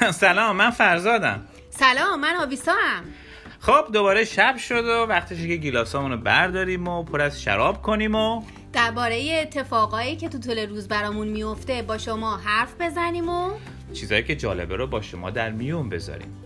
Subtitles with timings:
[0.12, 1.40] سلام من فرزادم.
[1.70, 3.04] سلام من آویسا هم
[3.60, 8.42] خب دوباره شب شد و وقتشه که گیلاسامونو برداریم و پر از شراب کنیم و
[8.72, 13.50] درباره اتفاقایی که تو طول روز برامون میفته با شما حرف بزنیم و
[13.94, 16.36] چیزایی که جالبه رو با شما در میون بذاریم.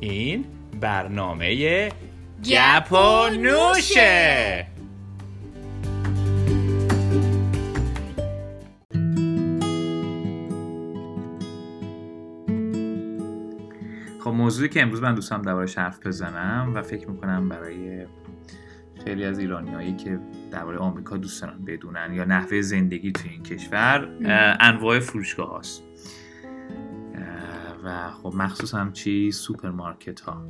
[0.00, 0.44] این
[0.80, 1.88] برنامه
[2.44, 4.66] گپ و نوشه
[14.50, 18.06] موضوعی که امروز من دوستم دربارش حرف بزنم و فکر می‌کنم برای
[19.04, 24.08] خیلی از ایرانیایی که درباره آمریکا دوست دارن بدونن یا نحوه زندگی تو این کشور
[24.60, 25.82] انواع فروشگاه هاست.
[27.84, 30.44] و خب مخصوصا چی؟ سوپرمارکت ها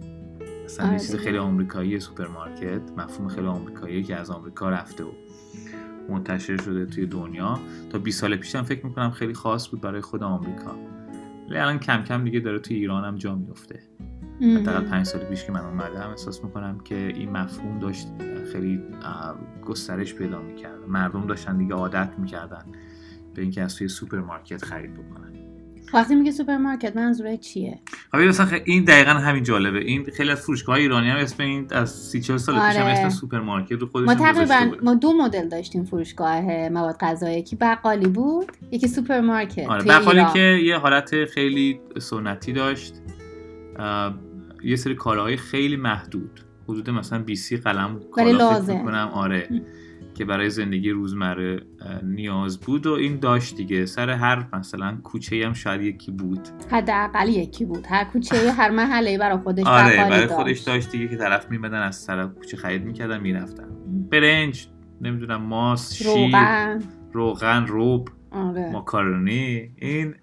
[0.65, 1.25] مثلا چیز آره.
[1.25, 5.11] خیلی آمریکایی سوپرمارکت مفهوم خیلی آمریکایی که از آمریکا رفته و
[6.09, 7.61] منتشر شده توی دنیا.
[7.91, 11.00] تا 20 سال پیشم فکر می‌کنم خیلی خاص بود برای خود آمریکا.
[11.59, 13.81] الان کم کم دیگه داره توی ایران هم جا میفته
[14.41, 18.09] حداقل پنج سال پیش که من اومدم احساس می‌کنم که این مفهوم داشت
[18.53, 18.83] خیلی
[19.65, 20.89] گسترش پیدا می‌کرد.
[20.89, 22.65] مردم داشتن دیگه عادت می‌کردن
[23.35, 25.30] به اینکه از توی سوپرمارکت خرید بکنن.
[25.95, 27.79] وقتی میگه سوپرمارکت منظوره چیه
[28.13, 31.67] خب این مثلا این دقیقا همین جالبه این خیلی از فروشگاه ایرانی هم اسم این
[31.71, 32.93] از سی چهل سال پیش هم آره.
[32.93, 34.77] اسم سوپرمارکت رو ما خودشون گذاشته تقریبا.
[34.83, 40.25] ما دو مدل داشتیم فروشگاه مواد غذایی یکی بقالی بود یکی سوپرمارکت آره بقالی.
[40.33, 42.95] که یه حالت خیلی سنتی داشت
[44.65, 48.77] یه سری کالاهای خیلی محدود حدود مثلا 20 قلم کالا لازم.
[48.77, 49.49] می‌کنم آره
[50.21, 51.61] که برای زندگی روزمره
[52.03, 53.87] نیاز بود و این داشت دیگه.
[53.87, 56.49] سر هر مثلا کوچه هم شاید یکی بود.
[56.71, 57.87] حداقل یکی بود.
[57.91, 60.27] هر کوچه هر محله برای خودش آره برای.
[60.27, 63.69] خودش داشت دیگه که طرف میمدن از سر کوچه خرید می‌کردن می‌رفتن.
[64.11, 64.69] برنج
[65.01, 66.37] نمی‌دونم ماست شیر
[67.13, 67.67] روغن.
[67.67, 68.71] رب آره.
[68.73, 70.15] ماکارونی این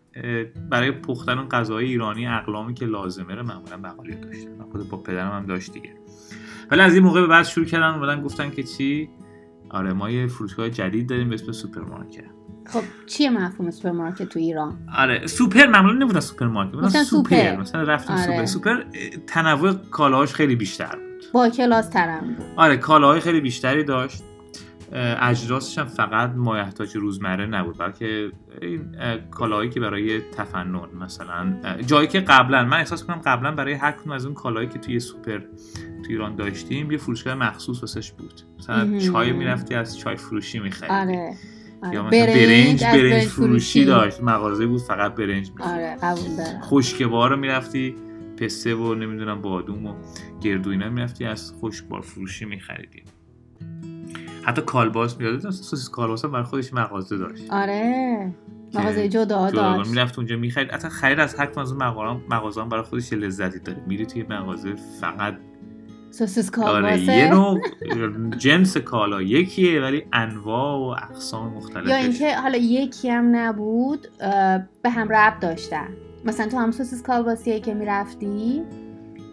[0.69, 4.63] برای پختن اون غذای ایرانی اقلامی که لازمه رو معمولا بقالی داشتن.
[4.71, 5.89] خود با پدرم هم داشت دیگه.
[6.71, 9.09] ولی از این موقع به بعد شروع کردن اومدن گفتن که چی؟
[9.69, 12.23] آره ما یه فروشگاه جدید داریم به اسم سوپرمارکت.
[12.65, 17.55] خب چیه مفهوم سوپرمارکت تو ایران؟ آره سوپر معمولا نمی‌دونن سوپرمارکت گفتن سوپر.
[17.55, 18.45] مثلا رفتیم آره.
[18.45, 18.45] سوپر.
[18.45, 18.83] سوپر
[19.27, 21.31] تنوع کالاهاش خیلی بیشتر بود.
[21.33, 22.35] با کلاس ترم.
[22.37, 24.23] بود آره کالاهای خیلی بیشتری داشت.
[24.91, 28.31] اجناسش هم فقط مایحتاج روزمره نبود بلکه
[28.61, 31.53] این اه، کالاهایی که برای تفنن مثلا
[31.85, 34.99] جایی که قبلا من احساس کنم قبلا برای هر کدوم از اون کالاهایی که توی
[34.99, 38.99] سوپر تو ایران داشتیم یه فروشگاه مخصوص واسش بود مثلا.
[38.99, 41.33] چای می‌رفتی از چای فروشی میخریدی آره
[41.93, 42.07] یا آره.
[42.07, 45.71] مثلا برنج برنج فروشی داشت مغازه بود فقط برنج می‌فروخت.
[45.71, 47.95] آره قبول خشکبار رو می‌رفتی
[48.37, 49.95] پسته و نمی‌دونم بادوم و
[50.41, 53.03] گردو اینا می‌رفتی از خشکبار فروشی میخریدی
[54.47, 57.43] حتی کالباس میاد سوسیس کالباس هم برای خودش مغازه داشت.
[57.49, 58.33] آره.
[58.73, 59.89] مغازه جدا داشت.
[59.89, 60.71] می‌رفت اونجا می‌خرید.
[60.71, 61.73] اصلا خرید از هر کدوم از
[62.29, 63.83] مغازه برای خودش لذتی داره.
[63.87, 65.37] میری توی مغازه فقط
[66.11, 67.17] سوسیس آره کالباسه.
[67.17, 67.59] یه نوع
[68.37, 69.21] جنس کالا.
[69.21, 74.07] یکیه ولی انواع و اقسام مختلف یا اینکه حالا یکی هم نبود
[74.83, 75.87] به هم ربط داشتن.
[76.25, 78.63] مثلا تو هم سوسیس کالباسیه که می‌رفتی؟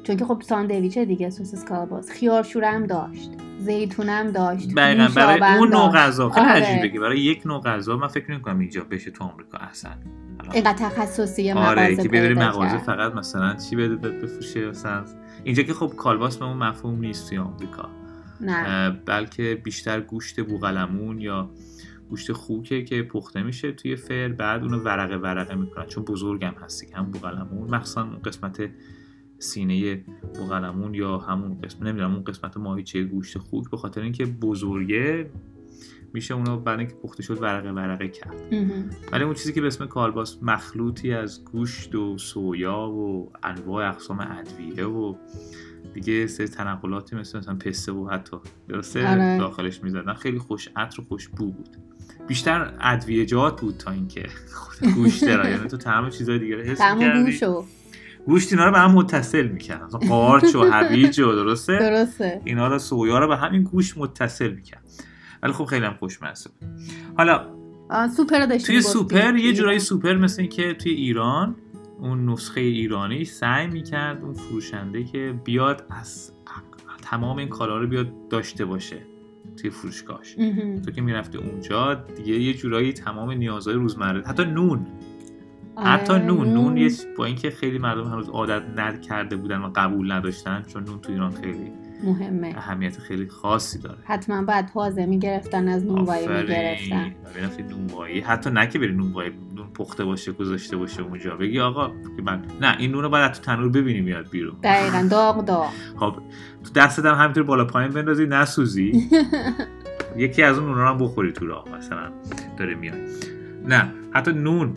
[0.04, 3.30] چون که خب ساندویچه دیگه سوسیس کالباس خیار شورم داشت.
[3.58, 4.74] زیتونم داشت.
[4.74, 5.92] دقیقا برای اون نوع.
[5.92, 6.30] غذا.
[6.30, 6.66] خیلی آره.
[6.66, 9.90] عجیبه که برای یک نوع غذا من فکر نمی‌کنم اینجا بشه تو آمریکا اصلا.
[10.40, 12.78] الان اینقدر تخصصی مغازه آره که ببری پیدا مغازه.
[12.78, 15.04] فقط مثلا چی بده بفروشه مثلا.
[15.44, 17.88] اینجا که خب کالباس به اون مفهوم نیست توی آمریکا.
[18.40, 18.90] نه.
[18.90, 21.50] بلکه بیشتر گوشت بوقلمون یا
[22.10, 25.86] گوشت خوکه که پخته میشه توی فر بعد اونو ورقه ورقه می‌کنن.
[25.86, 27.74] چون بزرگم هستی هم بوقلمون.
[27.74, 28.70] مخصوصا قسمت
[29.38, 35.30] سینه بوقلمون یا همون قسمت نمی‌دونم اون قسمت ماهیچه گوشت خوک به خاطر اینکه بزرگه
[36.12, 38.36] میشه اونو بعد اینکه پخته شد ورقه ورقه کرد.
[39.12, 44.20] ولی اون چیزی که به اسم کالباس مخلوطی از گوشت و سویا و انواع اقسام
[44.20, 45.14] ادویه و
[45.94, 48.36] دیگه سری تنقلاتی مثل مثلا پسته و حتی
[48.68, 49.38] درسته آره.
[49.38, 51.76] داخلش می‌زدن خیلی خوش عطر و خوش بو بود
[52.28, 56.80] بیشتر ادویجات بود تا اینکه خود گوشت را یعنی تو تمام چیزای دیگه رو حس
[56.80, 57.38] می‌کردی.
[58.26, 62.40] گوشت اینا رو به هم متصل می‌کرد مثلا قارچ و هویج و درسته؟ درسته.
[62.44, 64.84] اینا رو سویا رو به همین گوشت متصل می‌کرد
[65.42, 66.68] ولی خب خیلی هم خوشمزه بود.
[67.16, 67.46] حالا
[68.16, 68.80] سوپر داشتیم توی.
[68.80, 69.78] سوپر یه جورایی.
[69.78, 71.56] سوپر مثل این که توی ایران
[72.00, 76.32] اون نسخه ایرانی سعی می‌کرد اون فروشنده که بیاد از
[77.02, 78.96] تمام این کالا رو بیاد داشته باشه
[79.56, 80.34] توی فروشگاهش.
[80.84, 84.86] تو که می‌رفتی اونجا دیگه یه جورایی تمام نیازهای روزمره حتی نون.
[85.76, 89.70] آره، حتی نون نون یه با اینکه خیلی مردم هنوز عادت ند کرده بودن و
[89.74, 91.72] قبول نداشتن چون نون تو ایران خیلی
[92.04, 92.54] مهمه.
[92.56, 93.98] اهمیت خیلی خاصی داره.
[94.04, 96.40] حتما باید تازه می‌گرفتن از نونوایی آفرین.
[96.42, 97.12] می‌گرفتن.
[97.70, 98.20] نونوایی.
[98.20, 102.42] حتی نه که بری نونوایی نون پخته باشه گذاشته باشه اونجا بگی آقا که من
[102.60, 104.56] نه این نون رو از تو تنور ببینی میاد بیرون.
[104.62, 105.70] دقیقا داغ داغ.
[105.96, 106.14] خب
[106.64, 108.92] تو دستت هم همینطور بالا پایین بندازی نسوزی.
[110.16, 112.12] یکی از اون نونا رو هم بخوری تو راه مثلا.
[112.56, 112.98] داره میاد.
[113.68, 114.74] نه حتی نون.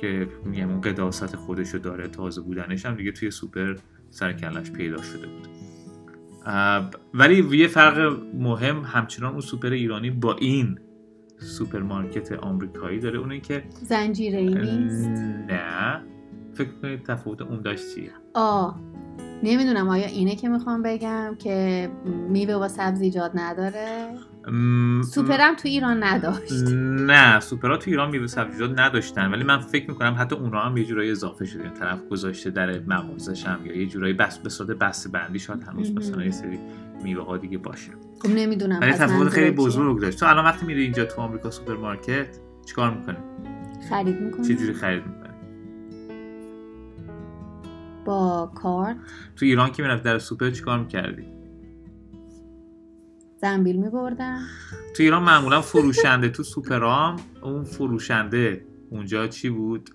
[0.00, 3.76] که میگم اون قداست خودش رو داره تازه بودنش هم دیگه توی سوپر
[4.10, 5.48] سر و کلش پیدا شده بود.
[7.14, 10.78] ولی یه فرق مهم همچنان اون سوپر ایرانی با این
[11.38, 15.08] سوپرمارکت آمریکایی داره اونه که زنجیره ای نیست
[15.48, 16.02] نه.
[16.54, 18.80] فکر کنید تفاوت اون داشت چیه؟ آه
[19.42, 21.88] نمی‌دونم آیا اینه که می‌خوام بگم که
[22.28, 24.08] میوه و سبزیجات نداره؟
[24.52, 26.68] م- سوپرم تو ایران نداشت.
[27.06, 30.84] نه سوپرها تو ایران میوه سبزیجات نداشتن ولی من فکر می‌کنم حتی اونا هم یه
[30.84, 34.70] جورایی اضافه شده این طرف گذاشته در مغازش هم یا یه جورایی بس به صورت
[34.70, 35.92] بسته بندی شاید هنوز.
[35.94, 36.58] مثلا یه سری
[37.04, 37.90] میوه ها دیگه باشه.
[38.22, 40.20] خب نمی‌دونم ولی تفاوت خیلی؟ بزرگ داشت.
[40.20, 43.16] تو الان وقتی میری اینجا تو آمریکا سوپرمارکت چیکار می‌کنی؟
[43.90, 45.17] خرید می‌کنی؟ چه جوری خرید می‌کنی؟
[48.08, 48.96] با کارت.
[49.36, 51.24] تو ایران که می‌رفت در سوپر؟ چیکار می‌کردی؟
[53.40, 54.40] زنبیل میبردم.
[54.96, 56.28] تو ایران معمولا فروشنده.
[56.28, 59.90] تو سوپرام اون فروشنده اونجا چی بود؟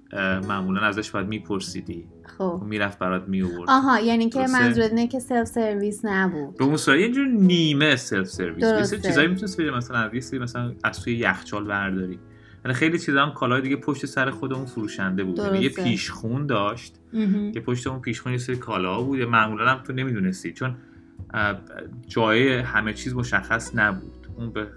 [0.47, 2.07] معمولا ازش باید میپرسیدی.
[2.37, 2.61] خب.
[2.65, 4.47] می‌رفت برات میورد آها یعنی که.
[4.47, 6.57] منظورت اینه که سلف سرویس نبود.
[6.57, 8.99] به اون صورت یه جور نیمه سلف سرویس یه درسته.
[8.99, 12.19] چیزایی می‌تونست بری مثلا از یه مثلا از توی یخچال برداری.
[12.65, 15.37] یعنی خیلی چیزا هم کالای دیگه پشت سر خود اون فروشنده بود.
[15.37, 15.69] یعنی یه.
[15.69, 16.99] پیشخون داشت.
[17.53, 19.19] که پشت اون پیشخون یه سری کالا بود.
[19.21, 20.75] معمولا هم تو نمی‌دونستی چون
[22.07, 24.27] جای همه چیز مشخص نبود.
[24.37, 24.67] اون به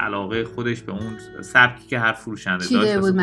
[0.00, 3.14] علاقه خودش به اون سبکی که هر فروشنده داشت بود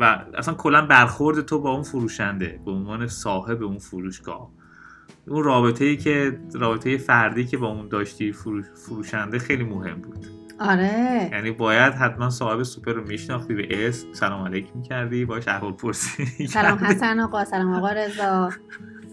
[0.00, 4.50] و اصلا کلا برخورد تو با اون فروشنده به عنوان صاحب اون فروشگاه.
[5.26, 10.26] اون رابطه ای که رابطه فردی که با اون داشتی فروش- فروشنده خیلی مهم بود.
[10.60, 11.28] آره.
[11.32, 16.46] یعنی باید حتما صاحب سوپر رو میشناختی به اسم سلام علیک می‌کردی باش احوال پرسی
[16.46, 18.50] سلام حسن آقا سلام آقا رضا.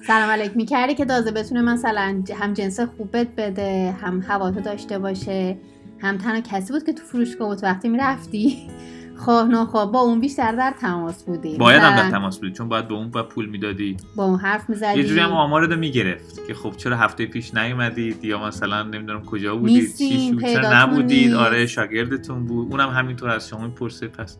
[0.07, 5.57] سلام علیک می‌کردی که تازه بتونه مثلا هم جنس خوبت بده هم هواتو داشته باشه
[5.99, 8.67] هم تنها کسی بود که تو فروشگاه بود وقتی می‌رفتی.
[9.17, 12.87] خواه ناخواه با اون بیشتر در تماس بودی باید هم در تماس بودی چون باید
[12.87, 13.97] به اون باید پول می‌دادی.
[14.15, 14.99] با اون حرف می‌زدی.
[14.99, 19.23] یه جوری هم آمارت رو می‌گرفت که خب چرا هفته پیش نیومدید؟ یا مثلا نمی‌دونم
[19.23, 21.33] کجا بودید؟ چی چرا نبودید.
[21.33, 22.71] آره شاگردتون بود.
[22.71, 24.37] اونم همینطور از شما می‌پرسه پس.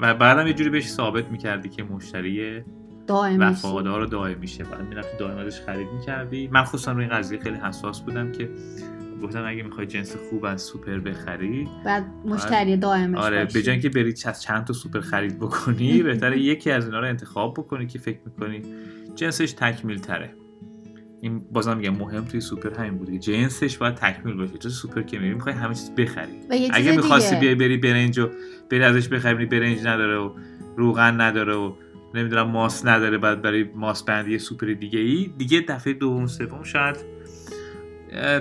[0.00, 2.62] و بعدم یه جوری بهش ثابت می‌کردی که مشتری
[3.06, 3.40] دائم.
[3.40, 4.64] وفادار و دائم میشه.
[4.64, 6.48] بعد می‌رفتی دائم ازش خرید می‌کردی.
[6.52, 8.50] من خصوصا روی این قضیه خیلی حساس بودم که
[9.22, 13.44] گفتم اگه می‌خوای جنس خوب از سوپر بخری بعد مشتری دائمش آره.
[13.44, 17.06] به جای اینکه بری از چند تا سوپر خرید بکنی بهتره یکی از اینا رو
[17.06, 18.62] انتخاب بکنی که فکر می‌کنی
[19.14, 20.34] جنسش تکمیل تره
[21.20, 25.18] این بازم میگم مهم توی سوپر همین بوده جنسش باید تکمیل باشه تو سوپر که
[25.18, 26.32] میری می‌خوای همه چیز بخری
[26.72, 27.36] اگه می‌خواستی.
[27.36, 28.28] بیای بری برنج و
[28.70, 30.30] بری ازش بخری برنج نداره و
[30.76, 31.72] روغن نداره و
[32.14, 37.11] نمی‌دونم ماس نداره بعد برای ماس بندی سوپر دیگه ای دیگه دفعه دوم سوم شاید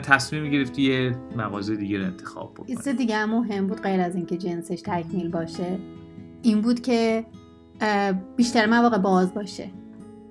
[0.04, 2.76] تصمیم گرفتی یه مغازه دیگه رو انتخاب بکنی.
[2.76, 5.80] چیز دیگه هم مهم بود غیر از اینکه جنسش تکمیل باشه.
[6.42, 7.26] این بود که
[8.36, 9.70] بیشتر مواقع باز باشه.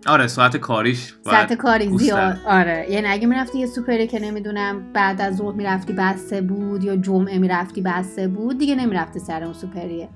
[0.07, 2.39] آره ساعت کاریش ساعت کاری زیاد.
[2.47, 2.87] آره.
[2.91, 7.39] یعنی اگه می‌رفتی یه سوپری که نمی‌دونم بعد از ظهر می‌رفتی بسته بود یا جمعه
[7.39, 10.09] می‌رفتی بسته بود دیگه نمی‌رفتی سر اون سوپریه.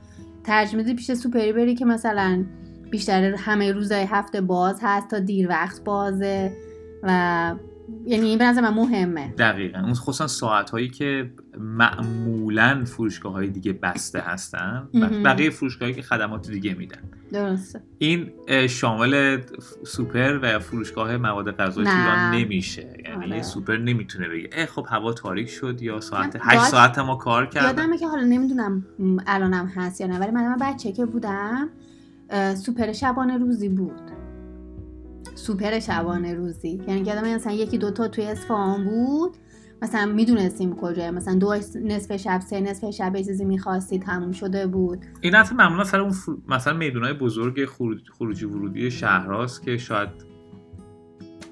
[0.45, 2.45] ترجمه پیش سوپری بری که مثلا
[2.91, 6.53] بیشتر همه روزهای هفته باز هست تا دیر وقت بازه
[7.03, 7.55] و
[8.07, 9.35] یعنی این به نظر من مهمه.
[9.39, 9.79] دقیقا.
[9.79, 14.89] اون خصوصا ساعت هایی که معمولا فروشگاه های دیگه بسته هستن.
[15.25, 16.99] بقیه فروشگاهایی که خدمات دیگه میدن.
[17.33, 17.81] درسته.
[17.99, 18.31] این
[18.69, 19.41] شامل
[19.87, 21.89] سوپر و فروشگاه مواد غذایی.
[21.89, 22.97] ایران نمیشه.
[23.05, 23.43] یعنی آره.
[23.43, 27.17] سوپر نمی‌تونه بگه اه خب هوا تاریک شد یا ساعت من 8 داشت- ساعت ما
[27.17, 27.67] کار کردم.
[27.67, 28.85] یادمه که حالا نمی‌دونم
[29.27, 31.69] الانم هست یا نه ولی من بچه که بودم
[32.55, 34.01] سوپر شبانه روزی بود.
[35.35, 36.83] سوپر شبانه روزی.
[36.89, 39.37] یعنی که مثلا یکی دوتا توی اصفهان بود
[39.83, 41.55] مثلا می‌دونستیم کجاه مثلا دو
[41.85, 45.05] نصف شب سه نصف شب چیزی می‌خواستی تموم شده بود.
[45.21, 46.39] این حتی معمولا سر اون فرو...
[46.49, 47.99] مثلا میدونای بزرگ خروج...
[48.19, 50.09] خروجی ورودی شهرهاست که شاید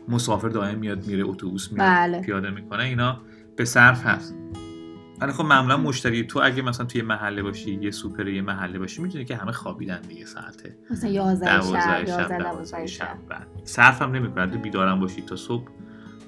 [0.08, 2.20] مسافر دائم میاد میره اتوبوس میاد بله.
[2.20, 3.20] پیاده می‌کنه اینا
[3.56, 4.34] به صرف هست.
[5.22, 9.02] ولی خب معمولا مشتری تو اگه مثلا توی محله باشی یه سوپر یه محله باشی
[9.02, 13.04] می‌دونی که همه خوابیدن دیگه ساعته مثلا 11 شب دوازده 11 شب 12 دوازده شب.
[13.04, 13.46] شب بعد.
[13.64, 15.68] صرف هم نمی‌کنه تو بیدارم باشی تا صبح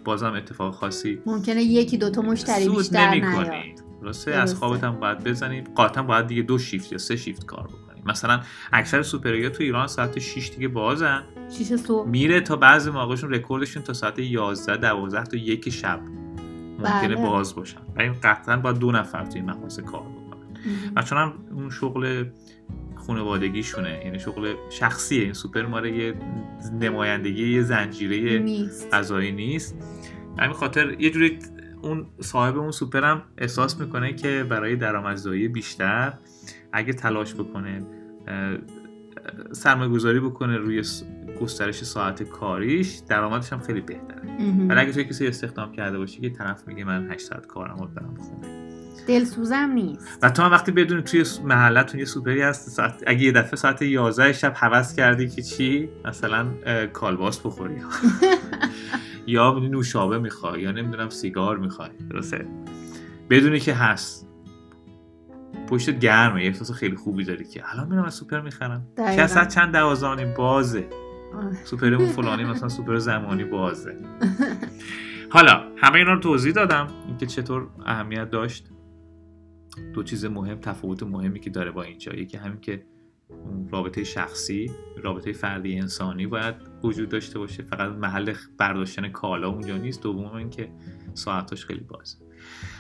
[0.05, 3.49] بازم اتفاق خاصی ممکنه یکی دوتا مشتری بیشتر نمی‌کنی.
[3.49, 3.81] نیاد.
[4.03, 4.55] درسته؟ از.
[4.55, 5.61] خوابت هم باید بزنی.
[5.61, 8.03] قاطعا باید دیگه دو شیفت یا سه شیفت کار بکنی.
[8.07, 8.41] مثلا
[8.73, 11.23] اکثر سوپریا تو ایران ساعت 6 دیگه بازن.
[11.59, 12.09] شیش صبح.
[12.09, 16.01] میره تا بعضی موقعشون رکوردشون تا ساعت 11 12 تا یک شب.
[16.79, 17.17] ممکنه بله.
[17.17, 17.81] باز باشن.
[17.97, 20.47] و این قطعا باید دو نفر توی مغازه کار بکنن.
[20.97, 22.25] و چون هم اون شغل
[23.07, 25.23] خانوادگیشونه یعنی شغل شخصیه.
[25.23, 26.15] این سوپر ماره یه
[26.81, 28.45] نمایندگی یه زنجیره
[28.93, 29.77] غذایی نیست.
[30.39, 31.39] همین خاطر یه جوری
[31.83, 36.13] اون صاحب اون سوپر هم احساس می‌کنه که برای درآمدزایی بیشتر
[36.73, 37.87] اگه تلاش بکنه
[39.53, 40.83] سرمایه گذاری بکنه روی
[41.41, 44.23] گسترش ساعت کاریش درآمدش هم خیلی بهتره.
[44.69, 47.87] ولی اگه توی کسی استخدام کرده باشی که طرف میگه من 8 ساعت کارم رو
[47.87, 48.65] برم خونه
[49.09, 50.19] دلسوزم نیست.
[50.23, 53.83] و تو هم وقتی بدونی توی محلتون یه سوپری هست ساعت اگه یه دفعه ساعت
[53.83, 56.47] 11 شب حوض کردی که چی؟ مثلا
[56.93, 57.75] کالباس بخوری.
[59.27, 61.91] یا نوشابه می‌خوای یا نمی‌دونم سیگار می‌خوای.
[62.11, 62.47] درسته؟
[63.31, 64.24] بدونی که هست.
[65.75, 68.87] پشتت گرمه یه احساس خیلی خوبی داری که الان میرم از سوپر می‌خرم.
[68.97, 70.89] که اصلا چند دوازانی بازه.
[71.65, 73.97] سوپرمون فلانی مثلا سوپر زمانی بازه.
[75.31, 76.87] حالا همه اینا رو توضیح دادم.
[77.07, 78.71] اینکه چطور اهمیت داشت.
[79.95, 82.85] دو چیز مهم تفاوت مهمی که داره با اینجا یکی همین که
[83.71, 84.71] رابطه شخصی
[85.03, 87.63] رابطه فردی انسانی باید وجود داشته باشه.
[87.63, 90.03] فقط محل برداشتن کالا اونجا نیست.
[90.03, 90.69] دوم اینکه
[91.15, 92.19] ساعتاش خیلی بازه.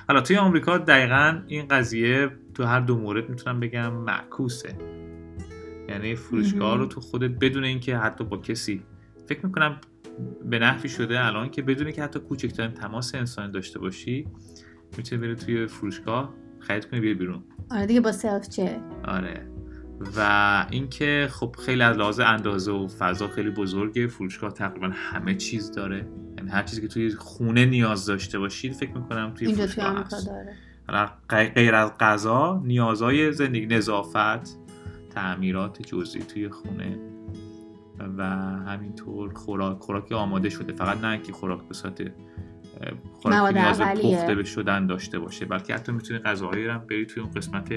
[0.08, 4.74] حالا توی آمریکا دقیقا این قضیه تو هر دو مورد می‌تونم بگم معکوسه.
[5.88, 8.82] یعنی فروشگاه رو تو خودت بدون اینکه حتی با کسی
[9.26, 9.80] فکر می‌کنم
[10.44, 14.28] به نحوی شده الان که بدون که حتی کوچکترین تماس انسانی داشته باشی
[14.96, 17.44] می‌تونی بری توی فروشگاه خرید کنی بیای بیرون.
[17.70, 19.48] آره دیگه با سلف چک آره.
[20.16, 25.72] و اینکه خب خیلی از لحاظ اندازه و فضا خیلی بزرگه فروشگاه تقریبا همه چیز
[25.72, 26.08] داره.
[26.38, 30.26] یعنی هر چیزی که توی خونه نیاز داشته باشید فکر می‌کنم توی فروشگاه هست.
[30.26, 30.54] داره.
[31.28, 34.58] غیر از غذا نیازهای زندگی نظافت
[35.10, 36.98] تعمیرات جزئی توی خونه
[38.16, 38.24] و
[38.66, 39.78] همینطور خوراک.
[39.78, 40.72] خوراک آماده شده.
[40.72, 42.06] فقط نه که خوراک به صورت اه،
[43.14, 43.80] خوراک مواد که نیاز.
[43.80, 47.72] پخته به شدن داشته باشه بلکه حتی می‌تونی غذاهایی رو بری توی اون قسمت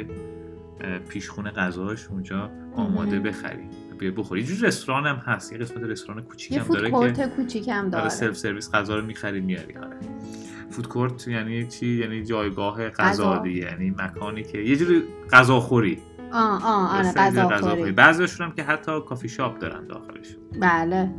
[1.10, 3.20] پیشخونه غذاش اونجا آماده.
[3.20, 3.64] بخری
[4.00, 4.42] بیا بخوری.
[4.42, 5.52] یه رستوران هم هست.
[5.52, 8.10] یه قسمت رستوران کوچیک یه هم فود داره که کوچیک هم داره.
[8.10, 9.98] سلف سرویس غذا رو می‌خری میاری آره.
[10.70, 13.48] فود کورت یعنی چی؟ یعنی جایگاه غذا.
[13.48, 16.00] یعنی مکانی که یه جوری غذاخوری.
[16.34, 19.88] آه آه آره درسته؟ یه جوری غذا خوری بعضیشون هم که حتی کافی شاپ دارن
[19.88, 21.10] داخلشون بله.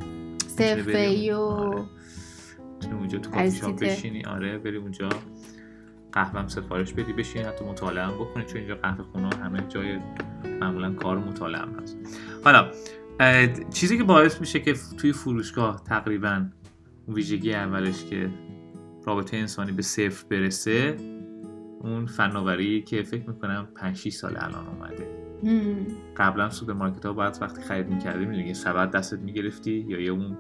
[0.47, 1.87] سفه و آره.
[2.93, 3.81] اونجا تو کافی شاپ.
[3.81, 5.09] بشینی؟ آره بری اونجا.
[6.13, 9.99] قهوه هم سفارش بدی بشینی حتی مطالعه هم بکنی چون اینجا قهوه خونه همه جای
[10.61, 11.97] معمولا کار مطالعه هم هست.
[12.45, 12.71] حالا
[13.75, 16.47] چیزی که باعث میشه که توی فروشگاه تقریبا
[17.07, 18.31] اون ویژگی اولش که
[19.09, 20.97] رابطه انسانی به صفر برسه
[21.81, 25.09] اون فناوری که فکر می‌کنم 5 6 سال الان اومده.
[26.17, 30.39] قبلا سوپرمارکت ها باید وقتی خرید می‌کردی می‌دونی یه سبد دستت می‌گرفتی یا یه اون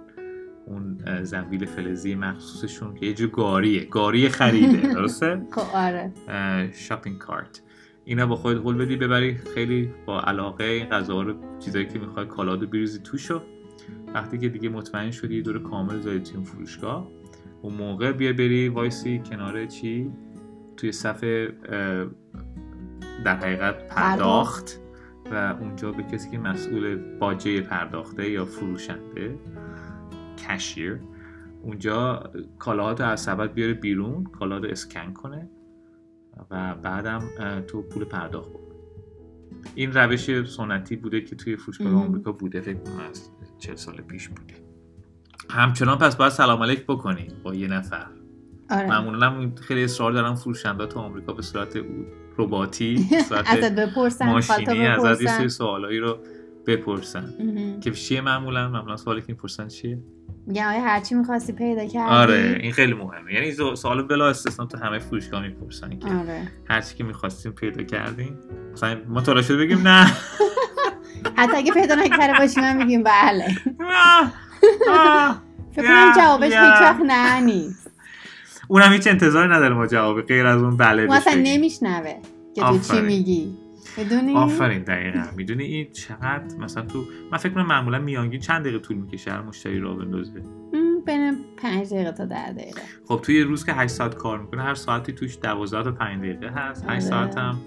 [0.67, 6.13] اون زنبیل فلزی مخصوصشون که یه جور گاریه گاری خریده درسته؟ خب آره.
[6.73, 7.63] shopping cart
[8.05, 12.27] اینا با خودت هول بدی ببری خیلی با علاقه این غذا رو چیزایی که می‌خوای
[12.27, 13.43] کالاتو بریزی توش.
[14.15, 17.11] وقتی که دیگه مطمئن شدی دور کامل زدی توی فروشگاه.
[17.63, 20.11] اون موقع بیا بری وایسی کنار چی؟
[20.77, 21.25] توی صف
[23.25, 24.81] در حقیقت پرداخت
[25.31, 29.39] و اونجا به کسی که مسئول باجه پرداخته یا فروشنده
[30.49, 31.01] کشیر
[31.63, 35.51] اونجا کالاهاتو از سبد بیاره بیرون کالا رو اسکن کنه
[36.51, 37.23] و بعدم
[37.67, 38.69] تو پول پرداخت بکنی
[39.75, 41.95] این روش سنتی بوده که توی فروشگاه.
[41.95, 44.68] آمریکا بوده فکر کنم از چه سال پیش بوده.
[45.51, 48.07] همچنان پس باید سلام علیک بکنی با یه نفر.
[48.71, 48.87] آره.
[48.87, 51.79] معمولا خیلی اصرار دارن فروشنده تو آمریکا به صورت
[52.39, 53.09] رباتی
[53.47, 56.19] ازت بپرسن ماشینی ازت یه سری سوالایی رو
[56.67, 57.25] بپرسن.
[57.81, 59.99] که چیه معمولا؟ معمولا سوالی که می‌پرسن چیه؟
[60.47, 63.35] میگن آیا هرچی می‌خواستی پیدا کردی؟ آره این خیلی مهمه.
[63.35, 66.49] یعنی سوال بلا استثنا تو همه فروشگاه می‌پرسن که آره.
[66.69, 68.39] هر چی که می‌خواستیم پیدا کردیم.
[68.73, 70.07] مثلا ما تلاش بگیم نه.
[71.37, 73.45] حتی اگه پیدا نکرده باشی من میگیم بله.
[75.73, 76.45] فکر کنم جوابش.
[76.45, 77.91] هیچ وقت نه نیست
[78.69, 81.35] اونم هیچ انتظاری نداره ما جوابی غیر از اون بله بهش اصلا.
[81.37, 82.15] نمیشنوه
[82.55, 83.01] که تو چی.
[83.01, 83.55] میگی.
[83.97, 85.23] می‌دونی؟ آفرین دقیقا.
[85.37, 89.43] می‌دونی این چقدر مثلا تو من فکر کنم معمولا میانگین چند دقیقه طول می‌کشه هر
[89.43, 90.43] مشتری را بندازه؟
[91.07, 92.81] بین پنج دقیقه تا ده دقیقه.
[93.09, 96.49] خب توی روز که 8 ساعت کار می‌کنه هر ساعتی توش 12 تا 5 دقیقه
[96.49, 96.85] هست.
[96.85, 97.01] 8 آره.
[97.01, 97.59] ساعت هم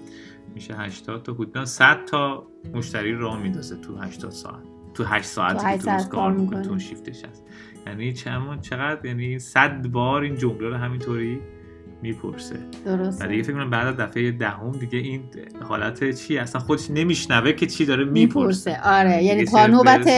[0.54, 4.62] میشه 80 تا حدودا 100 تا مشتری راه میندازه تو 80 ساعت.
[4.94, 6.62] تو 8 ساعتی تو که هشت تو روز ساعت کار می‌کنه.
[6.62, 7.44] تو شیفتش هست.
[7.86, 11.40] یعنی چند چقدر یعنی 100 بار این جمله رو همینطوری
[12.02, 12.56] می‌پرسه.
[12.84, 13.24] درسته.
[13.24, 15.22] و دیگه فکر کنم بعد از دفعه دهم دیگه این
[15.62, 18.70] حالت چی؟ اصلا خودش نمیشنوه که چی داره می‌پرسه.
[18.70, 18.90] می‌پرسه.
[18.90, 19.22] آره.
[19.24, 20.10] یعنی تا نوبت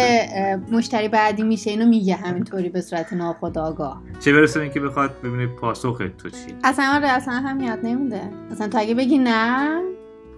[0.72, 4.02] مشتری بعدی میشه اینو میگه همینطوری به صورت ناخودآگاه.
[4.20, 8.30] چه برسه اینکه بخواد ببینه پاسخ تو چی؟ اصلا آره اصلا هم یاد نمیده.
[8.50, 9.82] اصلا تو اگه بگی نه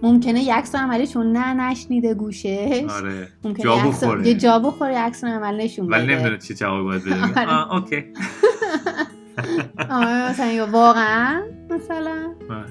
[0.01, 2.83] ممکنه یه عکس عملی چون نه نشنیده گوشش.
[2.89, 3.27] آره.
[3.43, 4.27] ممکنه جا بخوره.
[4.27, 6.13] یه جا بخوره یه عکس عمل نشون ولی بده.
[6.15, 7.15] نمی‌دونه چی جواب باید بده.
[7.41, 7.47] آره.
[7.49, 8.03] آه اوکی.
[9.89, 12.33] آره مثلا یا واقعا مثلا.
[12.49, 12.65] آره.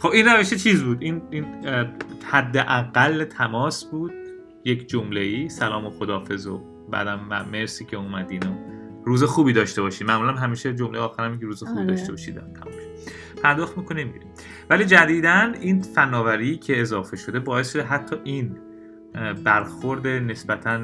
[0.00, 1.86] خب این روش چیز بود؟ این این اه،
[2.24, 4.12] حداقل تماس بود؟
[4.64, 6.60] یک جمله ای سلام و خدافظ و
[6.90, 8.54] بعدم مرسی که اومدین و
[9.04, 10.06] روز خوبی داشته باشین.
[10.06, 11.86] معمولا همیشه جمله آخرم میگه روز خوبی آره.
[11.86, 12.89] داشته باشید تمام شد.
[13.42, 14.28] پرداخت می‌کنیم میریم.
[14.70, 18.56] ولی جدیدن این فناوری که اضافه شده باعث شده حتی این
[19.44, 20.80] برخورد نسبتا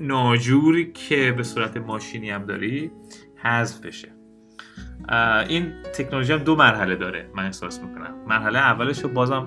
[0.00, 2.90] ناجوری که به صورت ماشینی هم داری
[3.36, 4.08] حذف بشه.
[5.48, 8.14] این تکنولوژی هم دو مرحله داره من احساس می‌کنم.
[8.26, 9.46] مرحله اولش رو بازم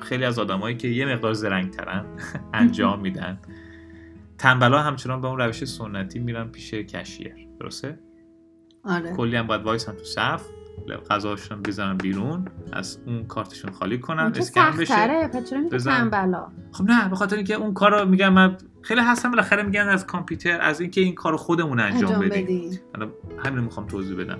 [0.00, 2.04] خیلی از آدمایی که یه مقدار زرنگترن
[2.54, 3.38] انجام میدن.
[4.38, 7.34] تنبلا همچنان به اون روش سنتی میرن پیش کشیر.
[7.60, 7.98] درسته؟
[8.84, 9.12] آره.
[9.12, 10.42] کلی هم باید وایسن تو صف.
[11.10, 15.30] غذاشون بزنن بیرون از اون کارتشون خالی کنن اسکن بشه.
[15.72, 16.10] بزن.
[16.72, 20.06] خب نه به خاطر اینکه اون کار رو میگم من خیلی هستم بالاخره میگن از
[20.06, 22.44] کامپیوتر از اینکه این کار رو خودمون انجام, انجام بدیم.
[22.44, 22.80] بدی.
[22.94, 23.10] حالا
[23.44, 24.38] همین می‌خوام توضیح بدم.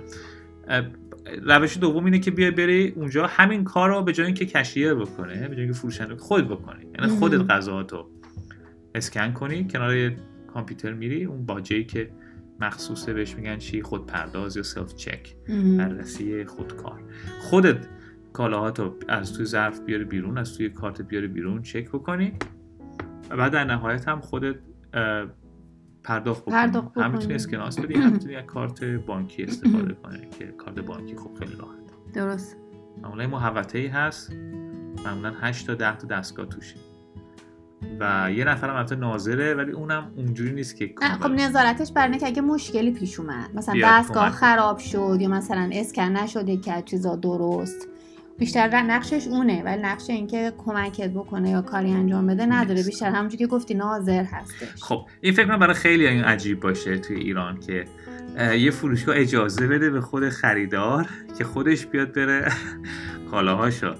[1.43, 5.47] روش دوم اینه که بیای بری اونجا همین کار رو به جای اینکه کشیر بکنه
[5.47, 6.85] به جای اینکه فروشنده خود بکنی.
[6.99, 7.19] یعنی.
[7.19, 8.07] خودت غذاهاتو
[8.95, 10.11] اسکن کنی کنار
[10.53, 12.09] کامپیوتر میری اون باجه‌ای که
[12.59, 15.35] مخصوصه بهش میگن چی خود پرداز یا self check.
[15.77, 17.03] بررسی خودکار.
[17.41, 17.87] خودت
[18.33, 22.33] کالاهاتو از توی ظرف بیاری بیرون از توی cart بیاری بیرون چک بکنی
[23.29, 24.55] و بعد در نهایت هم خودت
[26.03, 26.53] پرداخت بکنی.
[26.55, 27.11] پرداخت هم بکنی.
[27.11, 31.55] می‌تونی اسکناس بدی هم می‌تونی از کارت بانکی استفاده کنی که کارت بانکی خب خیلی
[31.55, 32.57] راحت درست.
[33.01, 34.33] معمولا محوطه ای هست
[35.05, 36.75] معمولا 8 تا 10 تا دستگاه توشه.
[37.99, 42.27] و یه نفرم البته ناظره ولی اونم اونجوری نیست که خب نظارتش بر اینه که
[42.27, 44.29] اگه مشکلی پیش اومد مثلا دستگاه.
[44.29, 47.87] خراب شد یا مثلا اسکن نشده که چیزا درست
[48.37, 52.83] بیشتر نقشش اونه ولی نقش اینکه کمکت بکنه یا کاری انجام بده نداره.
[52.83, 56.97] بیشتر همونجوری که گفتی ناظر هستش خب این فکر کنم برای خیلی این عجیب باشه
[56.97, 57.85] توی ایران که
[58.57, 62.51] یه فروشگاه اجازه بده به خود خریدار که خودش بیاد بره
[63.31, 63.95] کالاهاشو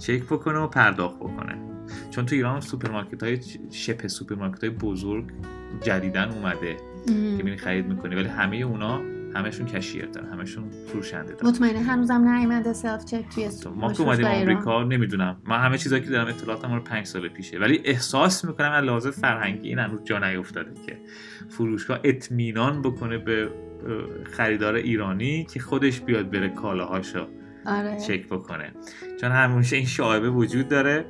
[0.00, 1.73] چک بکنه و پرداخت بکنه
[2.14, 3.38] چون تو ایران سوپرمارکت های
[3.70, 5.24] شپ سوپرمارکت های بزرگ
[5.82, 6.76] جدیدن اومده
[7.08, 7.36] ام.
[7.36, 9.00] که میری خرید می‌کنی ولی همه اونا
[9.34, 11.48] همشون cashier دارن همشون فروشنده دارن.
[11.48, 11.78] مطمئنه.
[11.78, 14.26] هنوزم نیومده self check توی تو- ما که اومدیم.
[14.26, 15.36] آمریکا نمی‌دونم.
[15.44, 17.58] من همه چیزایی که دارم اطلاعاتم رو پنج سال پیشه.
[17.58, 20.96] ولی احساس می‌کنم از لحاظ فرهنگی این هنوز جا نیفتاده که
[21.48, 23.48] فروشگاه اطمینان بکنه به
[24.32, 27.26] خریدار ایرانی که خودش بیاد بره کالاهاشو
[27.66, 28.00] آره.
[28.00, 28.72] چک بکنه.
[29.20, 31.04] چون همیشه این شایبه وجود داره.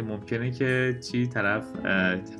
[0.00, 1.64] که ممکنه که چی طرف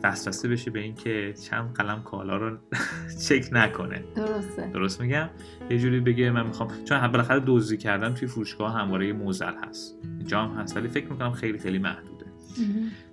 [0.05, 2.57] وسوسه بشه به اینکه چند قلم کالا رو
[3.29, 4.05] چک نکنه.
[4.17, 4.71] درسته.
[4.73, 5.29] درست میگم؟
[5.71, 6.71] یه جوری بگه من می‌خوام.
[6.85, 9.99] چون بالاخره دزدی کردن توی فروشگاه همواره موزل هست.
[10.27, 12.27] جام هست ولی فکر می‌کنم خیلی خیلی محدوده.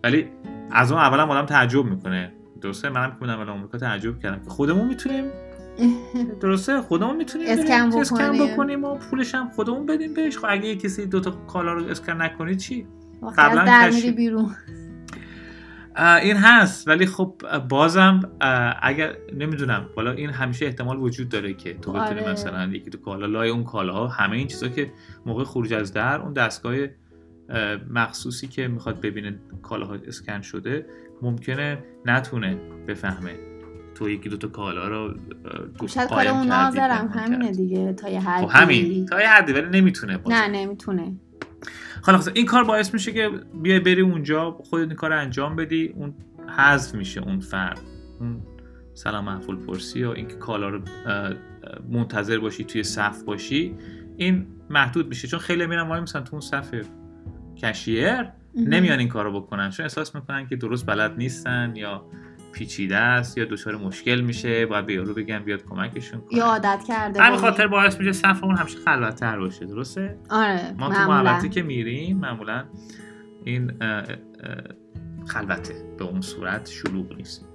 [0.04, 0.28] ولی
[0.72, 2.32] از اون اولم آدم تعجب می‌کنه.
[2.62, 5.26] درسته؟ منم که بودم آمریکا تعجب کردم که خودمون می‌تونیم.
[6.42, 8.48] درسته؟ خودمون می‌تونیم اسکن بکنیم.
[8.48, 10.38] بکنیم و پولش هم خودمون بدیم بهش.
[10.38, 12.88] خب اگه کسی دوتا کالا رو اسکن نکنه چی؟
[13.38, 14.56] قبلا در میری بیرون
[15.98, 18.20] این هست ولی خب بازم
[18.82, 22.32] اگر نمی‌دونم حالا این همیشه احتمال وجود داره که تو بتونی آره.
[22.32, 24.92] مثلا یکی تو کالا لای اون کالاها همه این چیزا که
[25.26, 26.76] موقع خروج از در اون دستگاه
[27.50, 30.86] اه، مخصوصی که می‌خواد ببینه کالاها اسکن شده
[31.22, 32.56] ممکنه نتونه
[32.88, 33.36] بفهمه
[33.96, 35.16] تو یکی دو تا کالا رو
[35.88, 37.52] شاید کار اون ناظرم همینه.
[37.52, 40.36] دیگه تا یه حدی خب همین تا یه حدی ولی نمی‌تونه بازم.
[40.36, 41.16] نه نمی‌تونه
[42.02, 46.14] خلاص این کار باعث میشه که بیای بری اونجا خودت این کار انجام بدی اون
[46.58, 47.82] حذف میشه اون فرد
[48.20, 48.42] اون
[48.94, 50.82] سلام محفول پرسی و اینکه کالا رو
[51.90, 53.76] منتظر باشی توی صف باشی
[54.18, 55.28] این محدود میشه.
[55.28, 56.76] چون خیلی میرن وای میسن تو اون صف
[57.58, 58.24] کشیر
[58.56, 59.70] نمیان این کارو بکنن.
[59.70, 62.06] چون احساس می‌کنن که درست بلد نیستن یا
[62.58, 66.38] پیچیده است یا دچار مشکل میشه؟ باید به یارو بگن بیاد کمکشون کنه.
[66.38, 67.40] یا عادت کرده همین.
[67.40, 72.18] خاطر باعث میشه صف اون همیشه خلوتتر باشه درسته؟ آره ما تو محوطه که میریم
[72.18, 72.66] معمولا
[73.44, 73.72] این
[75.28, 77.46] خلوته به اون صورت شلوغ نیست.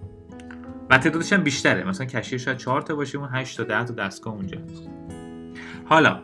[0.90, 1.84] و تعدادش هم بیشتره.
[1.84, 4.58] مثلا کشیر شاید 4 تا باشه اون 8 تا 10 تا دستگاه اونجا
[5.84, 6.22] حالا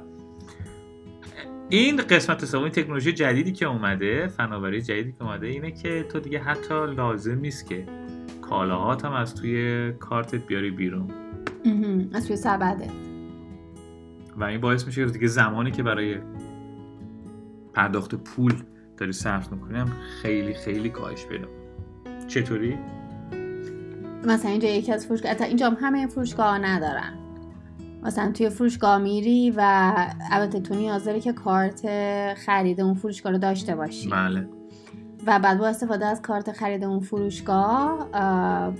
[1.68, 6.20] این قسمت سوم این تکنولوژی جدیدی که اومده فناوری جدیدی که اومده اینه که تو
[6.20, 7.86] دیگه حتی لازم نیست که
[8.48, 11.08] کالاهات هم از توی کارتت بیاری بیرون.
[12.14, 12.88] از توی سبده
[14.36, 16.16] و این باعث میشه که دیگه زمانی که برای
[17.74, 18.54] پرداخت پول
[18.96, 21.48] داری صرف می‌کنی هم خیلی خیلی کاهش پیدا
[22.28, 22.78] چطوری؟
[24.24, 27.12] مثلا اینجا یکی از فروشگاه حتی اینجا هم همه فروشگاه ندارن.
[28.02, 29.92] مثلا توی فروشگاه میری و
[30.30, 31.88] البته تو نیاز داری که کارت
[32.34, 34.08] خرید اون فروشگاه رو داشته باشی.
[34.08, 34.48] بله.
[35.26, 38.74] و بعد با استفاده از کارت خرید اون فروشگاه اه،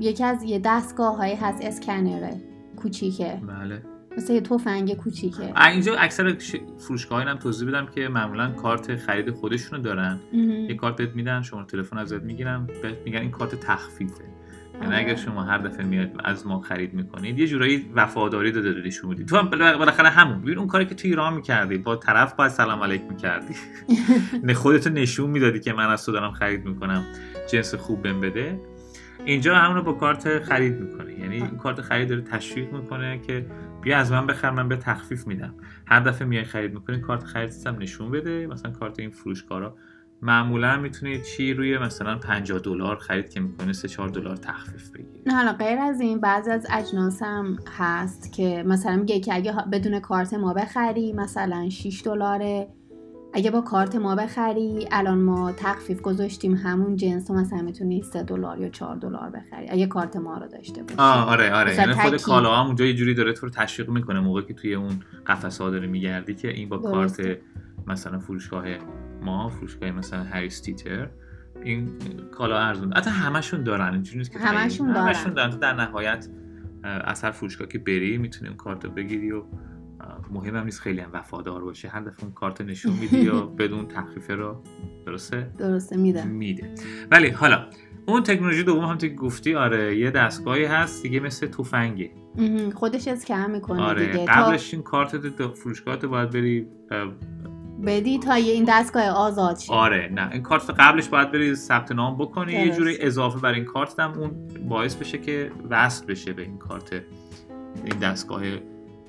[0.00, 2.30] یکی از یه دستگاه هایی هست اسکنره
[2.76, 3.40] کوچیکه.
[3.48, 3.82] بله.
[4.16, 5.62] مثل یه تفنگ کوچیکه.
[5.68, 6.36] اینجا اکثر
[6.78, 10.20] فروشگاه هم توضیح بدم که معمولا کارت خرید خودشونو دارن.
[10.68, 14.24] یه کارت بهت میدن شما تلفن ازت می‌گیرن بهت میگن این کارت تخفیفه.
[14.82, 14.94] یعنی.
[14.94, 19.10] اگر شما هر دفعه میاد از ما خرید می‌کنید یه جورایی وفاداری داده دادی نشون
[19.10, 20.40] میدی تو بالاخره همون.
[20.40, 23.54] ببین اون کاری که تو ایران می‌کردی با طرف باید سلام علیک می‌کردی.
[24.44, 27.04] نه خودتو نشون می‌دادی که من از تو دارم خرید می‌کنم
[27.50, 28.60] جنس خوب بهم بده.
[29.24, 33.46] اینجا همون رو با کارت خرید می‌کنه یعنی این کارت خرید داره تشویق می‌کنه که
[33.82, 35.54] بیا از من بخر من به تخفیف میدم.
[35.86, 39.76] هر دفعه میای خرید می‌کنی کارت خریدت هم نشون بده مثلا کارت این فروشگاه رو
[40.24, 45.22] معمولا می‌تونید چی روی مثلا 50 دلار خرید که می‌کنه 3 4 دلار تخفیف بگیری
[45.26, 49.52] نه حالا غیر از این بعضی از اجناس هم هست که مثلا میگه که اگه
[49.72, 52.68] بدون کارت ما بخری مثلا 6 دلاره
[53.36, 58.22] اگه با کارت ما بخری الان ما تخفیف گذاشتیم همون جنس رو مثلا می‌تونی 3
[58.22, 61.92] دلار یا 4 دلار بخری اگه کارت ما رو داشته باشی آه آره آره یعنی
[61.92, 62.22] خود.
[62.22, 65.64] کالا هم اونجا یه جوری داره تو رو تشویق می‌کنه موقعی که توی اون قفسه
[65.64, 67.22] ها داره میگردی که این با درسته.
[67.22, 67.38] کارت
[67.86, 68.64] مثلا فروشگاه
[69.22, 71.08] ما فروشگاه مثلا هریس تیتر.
[71.62, 71.90] این
[72.32, 72.92] کالا ارزون.
[72.92, 75.06] حتی همشون دارن اینجوری نیست که همشون دارن.
[75.06, 75.50] همشون دارن.
[75.50, 76.28] تو در نهایت
[76.82, 79.42] از هر فروشگاه که بری می‌تونی اون کارت بگیری و
[80.32, 83.88] مهم هم نیست خیلی هم وفادار باشه هر دفعه اون کارت نشون میدی یا بدون
[83.88, 84.62] تخفیفه رو
[85.06, 86.24] درسته؟ درسته میده.
[86.24, 86.74] میده.
[87.10, 87.66] ولی حالا
[88.06, 92.10] اون تکنولوژی دوم هم که گفتی آره یه دستگاهی هست دیگه مثل تفنگه.
[92.74, 94.26] خودش اسکن می‌کنه آره دیگه.
[94.26, 96.66] قبلش این کارت تو فروشگاه تو باید بری
[97.86, 99.72] بدی تا یه این دستگاه آزاد شه.
[99.72, 100.30] آره نه.
[100.32, 102.52] این کارت قبلش باید بری ثبت نام بکنی.
[102.52, 102.78] یه درست.
[102.78, 106.92] جوری اضافه بر این کارت هم اون باعث بشه که وصل بشه به این کارت
[107.84, 108.42] این دستگاه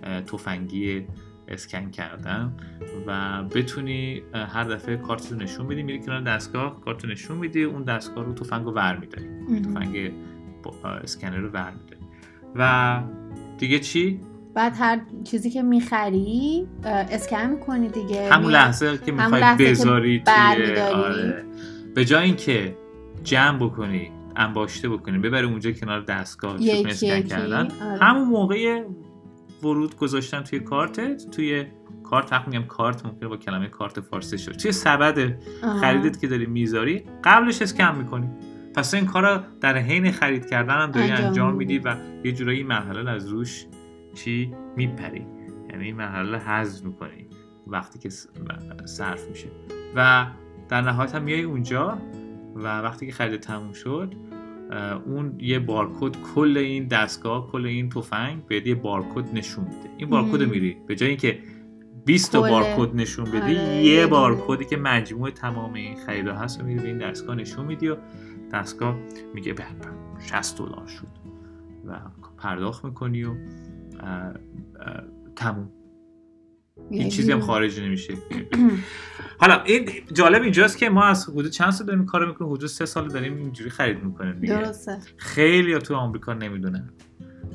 [0.03, 1.07] اه، تفنگی
[1.47, 2.53] اسکن کردن.
[3.07, 7.63] و بتونی هر دفعه کارت رو نشون بدی میری کنار دستگاه کارت رو نشون میدی
[7.63, 9.27] اون دستگاه رو تفنگ رو ور میداری.
[9.61, 10.11] تفنگ
[11.03, 12.01] اسکنر رو ور میداری.
[12.55, 13.01] و
[13.57, 14.19] دیگه چی؟
[14.55, 20.79] بعد هر چیزی که می‌خری اسکن می‌کنی دیگه همون لحظه که می‌خوای بذاری توی.
[20.79, 21.43] آره
[21.95, 22.77] به جای اینکه
[23.23, 28.03] جمع بکنی انباشته بکنی ببری اونجا کنار دستگاه یکی اسکن یکی، کردن آره.
[28.03, 28.83] همون موقع
[29.63, 31.65] ورود گذاشتن توی کارتت توی
[32.03, 35.39] کارت حق میگم کارت ممکنه با کلمه کارت فارسی شد توی سبد.
[35.81, 38.29] خریدت که داری می‌ذاری قبلش اسکن می‌کنی
[38.75, 41.79] پس این کار رو در حین خرید کردن هم داری انجام انجام میدی.
[41.79, 43.65] و یه جورایی مرحله از روش
[44.15, 45.25] چی میپری.
[45.69, 47.27] یعنی مرحله حذف می‌کنی
[47.67, 48.09] وقتی که
[48.85, 49.47] صرف میشه.
[49.95, 50.27] و
[50.69, 51.97] در نهایت هم میای اونجا
[52.55, 54.13] و وقتی که خرید تموم شد
[55.05, 59.89] اون یه بارکد کل این دستگاه کل این تفنگ بهت یه بارکد نشون میده.
[59.97, 60.49] این بارکد رو.
[60.49, 60.77] میری.
[60.87, 61.39] به جای اینکه
[62.05, 64.07] 20 تا بارکد نشون بدی آره، یه.
[64.07, 67.95] بارکدی که مجموع تمام این خریدها هست رو میری به این دستگاه نشون میدی و
[68.53, 68.97] دستگاه
[69.33, 69.87] میگه به به،
[70.19, 71.07] 60 دلار شد.
[71.87, 71.99] و
[72.37, 73.29] پرداخت می‌کنی و
[75.35, 75.69] تموم.
[76.91, 78.13] یعنی این چیزی هم خارج نمیشه.
[79.41, 82.85] حالا این جالب اینجاست که ما از حدود چند سال داریم کارو می‌کنیم؟ حدود سه
[82.85, 84.59] سال داریم اینجوری خرید می‌کنیم دیگه.
[84.59, 84.97] درسته.
[85.17, 86.89] خیلی ها تو آمریکا نمی‌دونن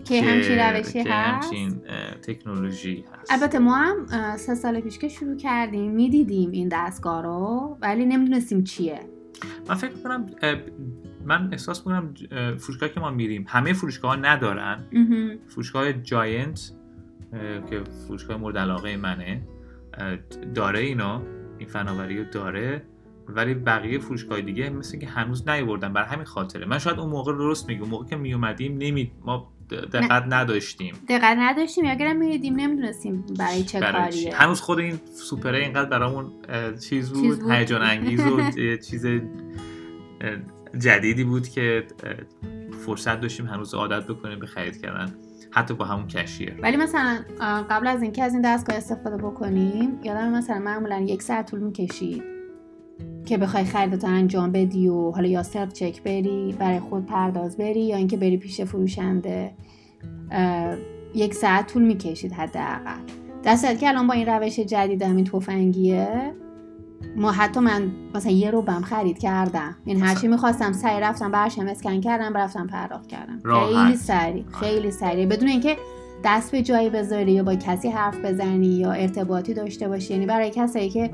[0.05, 1.81] که همچین روشی که هست؟ همچین
[2.23, 3.33] تکنولوژی هست.
[3.33, 8.65] البته ما هم سه سال پیش که شروع کردیم می‌دیدیم این دستگاه رو ولی نمی‌دونستیم
[8.65, 9.01] چیه.
[9.69, 10.27] من فکر کنم
[11.25, 12.15] من احساس می‌کنم
[12.57, 14.85] فروشگاه که ما میریم همه فروشگاه ها ندارن.
[15.49, 16.73] فروشگاه جاینت
[17.71, 19.43] که فروشگاه مورد علاقه منه
[20.55, 21.23] داره اینا
[21.59, 22.83] این فناوری رو داره
[23.29, 27.33] ولی بقیه فروشگاه دیگه مثل که هنوز نیاوردن بر همین خاطره من شاید اون موقع
[27.33, 33.25] درست میگم موقع که میومدیم نمی ما دقت نداشتیم دقت نداشتیم یا اگرم می‌دیدیم نمی‌دونستیم
[33.39, 34.03] برای چه برای.
[34.03, 36.27] کاریه هنوز خود این سوپره اینقدر برامون
[36.89, 37.51] چیز بود بود.
[37.51, 38.51] هیجان انگیز و
[38.91, 39.07] چیز
[40.79, 41.85] جدیدی بود که
[42.87, 45.15] فرصت داشتیم هنوز عادت بکنیم به خرید کردن
[45.51, 47.19] حتی با همون کشیر ولی مثلا
[47.71, 52.23] قبل از اینکه از این دستگاه استفاده بکنیم یادم مثلا معمولا یک ساعت طول می‌کشید
[53.27, 57.81] که بخوای خریدتو انجام بدی و حالا یا سلف چک بری برای خود پرداز بری
[57.81, 59.53] یا اینکه بری پیش فروشنده
[61.15, 63.57] یک ساعت طول می‌کشید حداقل.
[63.57, 66.35] صورتی که الان با این روش جدید همین تفنگیه
[67.17, 69.77] ما حتی من مثلا یه روبم خرید کردم.
[69.85, 73.41] این هرچی می‌خواستم سریع رفتم برشم اسکن کردم رفتم پرداخت کردم.
[73.45, 73.85] راحت.
[73.85, 75.27] خیلی سریع خیلی سریع.
[75.27, 75.77] بدون اینکه
[76.25, 80.13] دست به جایی بذاری یا با کسی حرف بزنی یا ارتباطی داشته باشی.
[80.13, 81.11] یعنی برای کسایی که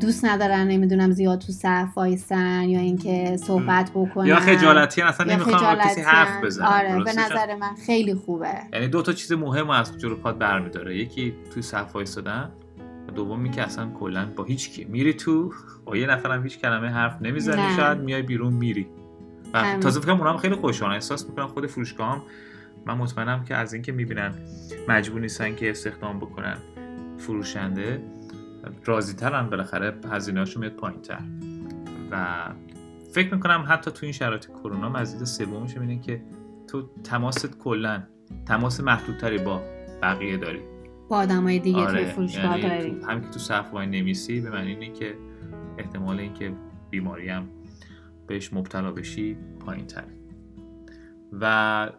[0.00, 4.26] دوست ندارن نمی‌دونم زیاد تو صف وایسن یا اینکه صحبت بکنن.
[4.26, 6.00] یا خجالتی اصلا نمی‌خوان با کسی.
[6.00, 8.48] حرف بزنن آره به؟ نظر من خیلی خوبه.
[8.72, 10.96] یعنی دو تا چیز مهم از جلو پات برمیداره.
[10.96, 12.50] یکی توی صف وایسادن.
[13.08, 15.52] و دومی که اصلا کلا با هیچ کی میری تو
[15.84, 17.76] با یه نفرم هیچ کلمه حرف نمی‌زنی نه.
[17.76, 18.86] شاید میای بیرون میری.
[19.54, 19.78] و.
[19.80, 20.94] تازه فکر هم خیلی خوشحالن.
[20.94, 22.22] احساس می‌کنن خود فروشگاه هم
[22.86, 24.34] من مطمئنم که از اینکه می‌بینن
[24.88, 26.56] مجبور نیستن که استخدام بکنن
[27.18, 28.02] فروشنده
[28.84, 31.20] راضی ترن بالاخره هزینه هاشون میاد پایین تر
[32.10, 32.26] و
[33.12, 36.22] فکر می‌کنم حتی تو این شرایط کرونا مزید سومش اینه که
[36.66, 38.02] تو تماست کلا
[38.46, 39.62] تماس محدودتری با
[40.02, 40.60] بقیه داری.
[41.08, 44.50] با آدمای دیگه توی فروشگاه یعنی داریم تو- هم که تو صف وای نمیسی به
[44.50, 45.14] معنی اینه که
[45.78, 46.52] احتمال اینکه
[46.90, 47.48] بیماری هم
[48.26, 50.18] بهش مبتلا بشی پایین تره
[51.32, 51.90] و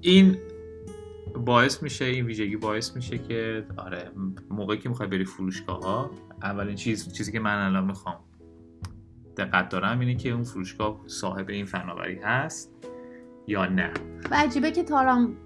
[0.00, 0.36] این
[1.46, 4.10] باعث میشه این ویژگی باعث میشه که آره
[4.50, 6.10] موقعی که می‌خوای بری فروشگاه ها
[6.42, 8.16] اولین چیز چیزی که من الان می‌خوام
[9.36, 12.74] دقت دارم اینه که اون فروشگاه صاحب این فناوری هست
[13.46, 13.90] یا نه.
[14.30, 15.36] و عجیبه که تارام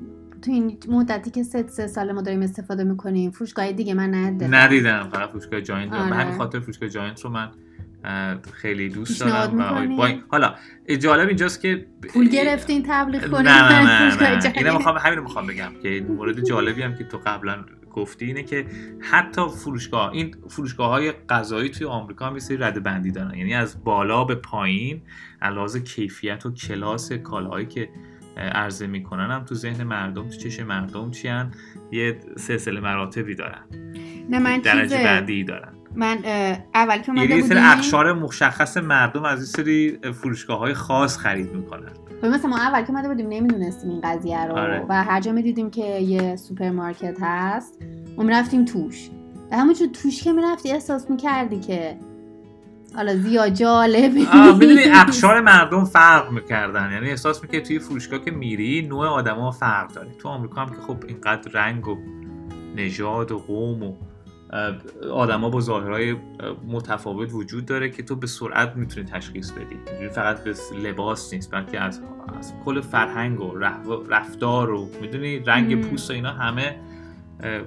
[0.42, 4.55] تو این مدتی که سه سه سال ما داریم استفاده می‌کنیم فروشگاه دیگه من ندیدم
[4.55, 6.14] ندیدم فقط فروشگاه جاینت به آره.
[6.14, 7.50] همین خاطر فروشگاه جاینت رو من
[8.52, 10.55] خیلی دوست دارم و؟ با این- حالا
[11.00, 14.52] جالب اینجاست که پول گرفتین تبلیغ کنیم نه نه, نه, نه.
[14.57, 18.42] اینو می‌خوام همین رو می‌خوام بگم که مورد جالبی هم که تو قبلا گفتی اینه
[18.42, 18.66] که
[19.00, 23.55] حتی فروشگاه این فروشگاه های غذایی توی آمریکا هم یه سری رده بندی دارن یعنی
[23.55, 25.02] از بالا به پایین
[25.42, 27.88] علاوه کیفیت و کلاس کالاهایی که
[28.37, 29.31] عرضه می‌کنن.
[29.31, 31.51] هم تو ذهن مردم تو چش مردم چیان
[31.92, 33.64] یه سلسله مراتبی دارن.
[34.31, 35.73] نه من درجه چیزه بندی دارن.
[35.95, 36.18] من
[36.75, 41.18] اول که یعنی اومده یه سری اقشار مشخص مردم از این سری فروشگاه های خاص
[41.18, 41.92] خرید می‌کنن.
[42.23, 44.59] مثلا ما اول که اومده بودیم نمی‌دونستیم این قضیه رو.
[44.59, 44.87] آره.
[44.88, 47.83] و هر جا می‌دیدیم که یه سوپرمارکت هست
[48.16, 49.11] ما می‌رفتیم توش.
[49.51, 51.97] و همونجور توش که می‌رفتی احساس می‌کردی که
[52.96, 56.92] حالا زیاد جالبی آه، می‌دونی اقشار مردم فرق می‌کردن.
[56.92, 60.09] یعنی احساس می‌کنی توی فروشگاه که میری نوع آدما فرق داره.
[60.18, 61.96] تو آمریکا هم که خب اینقدر رنگ و
[62.76, 63.94] نژاد و قوم و
[65.12, 66.18] آدما با ظاهرهای اه،
[66.66, 69.76] متفاوت وجود داره که تو به سرعت می‌تونی تشخیص بدی.
[69.87, 72.00] اینجوری فقط به لباس نیست بلکه از,
[72.38, 75.81] از کل فرهنگ و رف- رفتار و می‌دونی رنگ.
[75.81, 76.76] پوست و اینا همه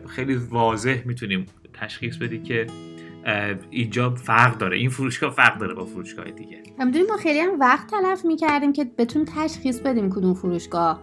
[0.08, 2.68] خیلی واضح می‌تونیم تشخیص بدی که
[3.70, 4.78] اینجا فرق داره.
[4.78, 6.64] این فروشگاه فرق داره با فروشگاه دیگه.
[6.80, 11.02] و می‌دونی ما خیلی هم وقت تلف می‌کردیم که بتونیم تشخیص بدیم کدوم فروشگاه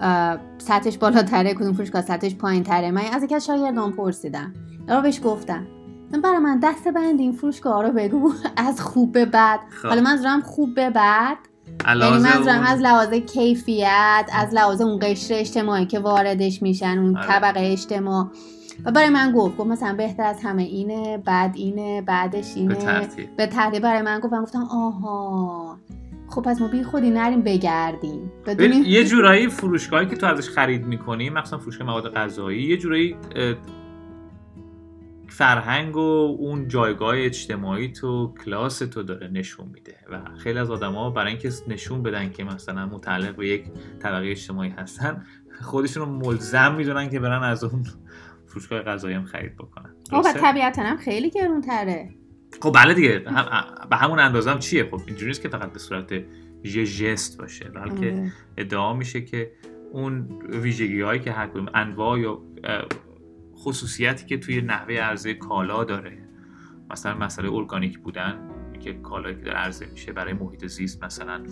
[0.00, 4.54] اه، سطحش بالاتره کدوم فروشگاه سطحش پایین تره من از یکی از شاگردان پرسیدم.
[4.88, 5.66] رو بهش گفتم.
[6.12, 8.32] من برای من دست بند این فروشگاه رو بگو.
[8.56, 9.60] از خوب به بد.
[9.70, 9.88] خب.
[9.88, 11.36] حالا منظورم خوب به بد.
[11.86, 17.26] یعنی منظورم از لحاظ کیفیت از لحاظ اون قشر اجتماعی که واردش میشن اون آره.
[17.26, 18.30] طبقه اجتماع.
[18.84, 22.74] و برای من گفت گفت مثلا بهتر از همه اینه بعد اینه بعدش به اینه
[22.74, 23.36] ترتیب.
[23.36, 25.78] به تحریه برای من گفتم گفتم آها.
[26.28, 28.32] خب پس ما بی خودی نریم بگردیم.
[28.46, 33.16] بدونیم یه جورایی فروشگاهی که تو ازش خرید می‌کنی مخصوصا فروشگاه مواد غذایی یه جورایی
[35.28, 39.94] فرهنگ و اون جایگاه اجتماعی تو کلاس تو داره نشون میده.
[40.10, 43.64] و خیلی از آدما برای اینکه نشون بدن که مثلا متعلق به یک
[44.02, 45.24] طبقه اجتماعی هستن
[45.62, 47.84] خودشون رو ملزم می‌دونن که برن از اون
[48.58, 49.94] فروشگاه غذایی هم خرید بکنن.
[50.10, 52.08] خب؟ طبیعتا هم خیلی گرون تره
[52.60, 55.78] خب بله دیگه هم به همون اندازه هم چیه؟ خب اینجوری نیست که فقط به
[55.78, 56.12] صورت
[56.64, 59.52] یه ژست باشه بلکه ادعا میشه که
[59.92, 62.42] اون ویژگی هایی که هر کدوم انواع یا
[63.56, 66.18] خصوصیتی که توی نحوه عرضه کالا داره.
[66.90, 71.44] مثلا مسئله ارگانیک بودن که کالایی که داره عرضه میشه برای محیط زیست مثلا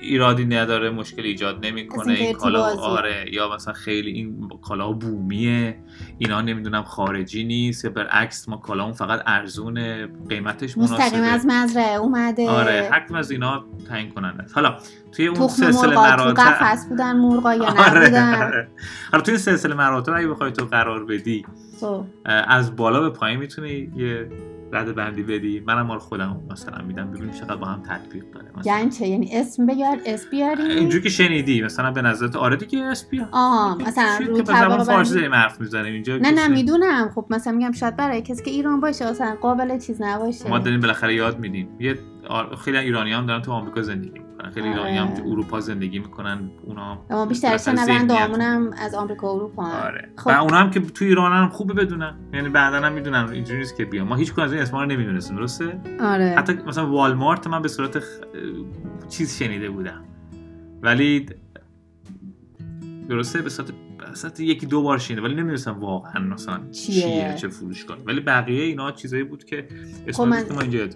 [0.00, 2.62] ایرادی نداره مشکل ایجاد نمی‌کنه اینکه این کالا.
[2.80, 5.76] آره یا مثلا خیلی این کالا بومیه
[6.18, 11.96] اینا نمی‌دونم خارجی نیست یا برعکس ما کالامون فقط ارزونه قیمتش مستقیم مناسبه از مزرعه
[11.96, 14.78] اومده آره کدوم از اینا تعیین کننده حالا
[15.12, 18.68] توی اون سلسله مرغا تو مراتب قفس بودن مرغا یا آره، نبودن آره.
[19.12, 21.46] حالا توی این سلسله مراتب اگه بخوای تو قرار بدی
[21.80, 22.04] خب.
[22.26, 24.28] اه، از بالا به پایین می‌تونی یه
[24.74, 28.72] رده بندی بدی؟ منم مال خودم مثلا میدم ببینیم چقدر با هم تطبیق داره مثلا.
[28.76, 32.78] یعنی چه یعنی اسم بگار اسم بیاری؟ اینجوری که شنیدی مثلا به نظرت آره دیگه
[32.78, 33.28] اس بیا.
[33.32, 37.10] آها مثلا رو زبان فارسی داریم حرف می‌زنیم اینجا نه نه می‌دونم.
[37.14, 40.48] خب مثلا میگم شاید برای کسی که ایران باشه مثلا قابل چیز نباشه.
[40.48, 41.68] ما داریم بالاخره یاد میدیم.
[41.80, 41.98] یه
[42.64, 44.50] خیلی ایرانی هم دارن تو آمریکا زندگی می‌کنن.
[44.50, 44.68] خیلی.
[44.68, 48.10] ایرانی هم تو اروپا زندگی می‌کنن اونا و ما بیشتر ذهنیت-
[48.40, 49.66] هم از آمریکا و اروپا.
[49.66, 50.08] آره.
[50.16, 50.26] خب.
[50.26, 52.14] و اونا هم که تو ایران هم خوبه بدونن.
[52.32, 54.06] یعنی بعدا هم می‌دونن اینجوری نیست که بیان.
[54.06, 56.34] ما هیچ از این اسما رو نمی‌دونستیم درسته؟ آره.
[56.38, 58.04] حتی مثلا والمارت من به صورت خ...
[59.08, 60.04] چیز شنیده بودم.
[60.82, 61.26] ولی
[63.08, 63.68] درسته؟ به صورت
[64.12, 68.62] مثلا یکی دو بار شینه ولی نمی‌دونستم واقعا مثلا چیه؟ چیه, چه فروشگاه ولی بقیه
[68.64, 69.68] اینا چیزایی بود که
[70.06, 70.94] اسم خب من- بود که ما اینجا یاد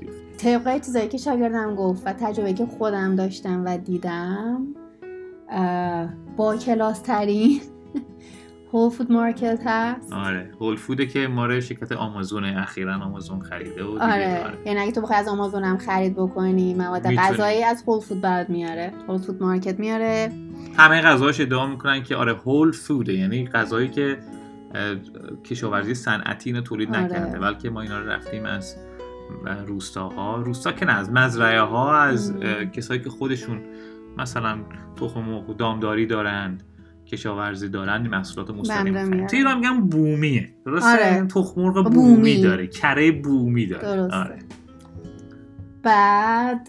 [0.80, 4.66] چیزایی که شاگردم گفت و تجربه که خودم داشتم و دیدم
[6.36, 7.60] با کلاس ترین
[8.72, 10.12] هول فود مارکت هست.
[10.12, 10.50] آره.
[10.60, 14.58] هول فوده که ما رو شرکت آمازون اخیرا آمازون خریده و دیگه آره.
[14.66, 17.14] یعنی اگه تو بخوای از آمازون هم خرید بکنی مواد.
[17.14, 18.92] غذایی از هول فود برات میاره.
[19.08, 20.32] هول فود مارکت میاره.
[20.76, 24.18] همه غذاهاش ادعا می‌کنن که آره هول فوده یعنی غذایی که
[25.44, 27.04] کشاورزی صنعتی اینو تولید آره.
[27.04, 27.38] نکرده.
[27.38, 28.76] بلکه ما اینا رو رفتیم از
[29.46, 30.36] اه، روستاها.
[30.36, 32.70] روستا که نه از مزرعه ها از ام.
[32.70, 33.60] کسایی که خودشون
[34.18, 34.58] مثلا
[34.96, 36.58] تخم و دامداری دارن
[37.08, 39.26] کشاورزی دارن محصولات مستقیم.
[39.26, 40.48] تو ایران میگن بومیه.
[40.66, 41.14] درسته؟ آره.
[41.14, 42.14] این تخم مرغ بومی.
[42.14, 42.66] بومی داره.
[42.66, 43.82] کره بومی داره.
[43.82, 44.16] درسته.
[44.16, 44.38] آره.
[45.82, 46.68] بعد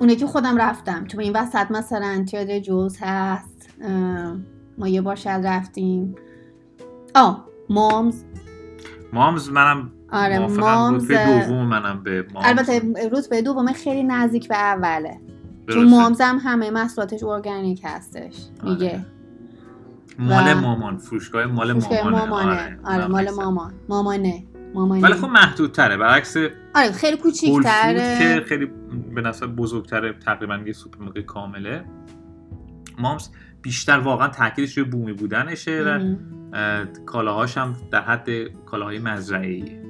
[0.00, 1.06] اونه که خودم رفتم.
[1.06, 3.70] چون این وسط مثلا تیادر جوز هست.
[4.78, 6.14] ما یه بار شاید رفتیم.
[7.14, 8.24] آه مامز.
[9.12, 12.46] مامز منم آره مامز رتبه دوم منم به مامز.
[12.46, 15.20] البته رتبه دومه خیلی نزدیک به اوله.
[15.68, 15.96] چون درسته.
[15.98, 18.34] مامز هم همه محصولاتش ارگانیک هستش.
[18.62, 18.86] میگه.
[18.90, 19.06] آره.
[20.18, 22.10] مال و- مامان فروشگاه مال مامانه.
[22.26, 22.78] مامانه.
[22.84, 23.30] آره, من مال.
[23.30, 23.72] مامان.
[23.88, 24.44] مامانه.
[24.74, 25.02] مامانه.
[25.02, 25.96] ولی خب محدودتره.
[25.96, 26.36] برعکس
[26.74, 28.66] آره Whole Food که کوچیک‌تره خیلی
[29.14, 31.84] به نسبت بزرگتره تقریبا یه سوپرمارکت کامله.
[32.98, 33.28] MOM's
[33.62, 36.14] بیشتر واقعا تاکیدش روی بومی بودنشه و
[37.06, 38.28] کالاهاش هم در حد
[38.66, 39.82] کالاهای مزرعه‌ایه.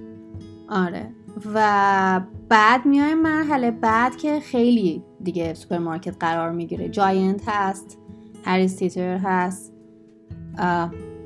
[0.68, 1.10] آره.
[1.54, 6.88] و بعد میایم مرحله بعد که خیلی دیگه سوپرمارکت قرار می‌گیره.
[6.88, 7.98] Giant هست
[8.44, 9.72] Harris Teeter هست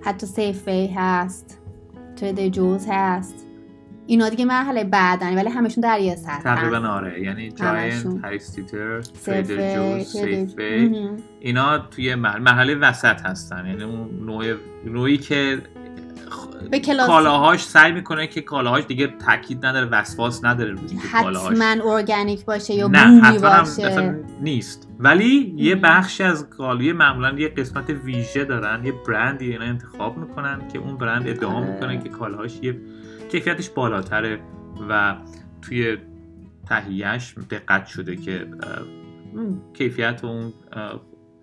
[0.03, 1.59] حتی Safeway هست
[2.16, 3.46] Trader Joe's هست.
[4.07, 6.42] اینا دیگه مرحله بعدن ولی همشون در یه سطح.
[6.42, 7.23] تقریبا آره.
[7.23, 8.07] یعنی Giant
[9.51, 11.16] وی، Joe's Trade- Safeway مهم.
[11.40, 13.66] اینا توی مر- مرحله وسط هستن.
[13.66, 14.44] یعنی اون نوع
[14.87, 15.59] نوعی که
[16.70, 21.92] به کلاس کالاهاش سعی می‌کنه که کالاهاش دیگه تاکید نداره وسواس نداره روی کالاهاش حتما
[21.92, 25.74] ارگانیک باشه یا نه بومی حتما هم باشه نیست ولی یه.
[25.74, 30.96] بخشی از کالاهای معمولا یه قسمت ویژه دارن یه برندی اینا انتخاب می‌کنن که اون
[30.96, 31.70] برند ادعا آره.
[31.70, 32.80] می‌کنه که کالاهاش یه
[33.33, 34.40] کیفیتش بالاتره
[34.88, 35.16] و
[35.62, 35.96] توی
[36.68, 38.46] تهیهش دقت شده که
[39.74, 40.52] کیفیت و اون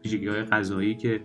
[0.04, 1.22] ویژگی های غذایی که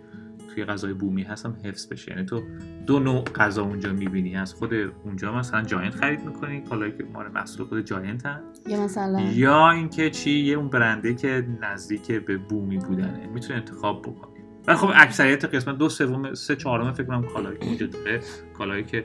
[0.55, 2.13] توی غذای بومی هست هم حفظ بشه.
[2.13, 2.43] یعنی تو
[2.87, 4.37] دو نوع غذا اونجا می‌بینی.
[4.37, 8.69] از خود اونجا مثلا جاینت خرید می‌کنی کالایی که مال محصول خود جاینت هست.
[8.69, 13.27] یا مثلا یا اینکه چی؟ یه اون برنده که نزدیک به بومی بودنه.
[13.35, 14.33] می‌تونه انتخاب بکنی.
[14.67, 18.21] ولی خب اکثریت قسمت دو سوم سه چهارم فکر کنم کالایی که اونجا داره
[18.59, 19.05] کالایی که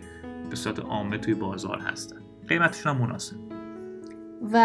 [0.50, 2.18] به صورت عامه توی بازار هستن.
[2.48, 3.36] قیمتشون هم مناسب.
[4.54, 4.58] و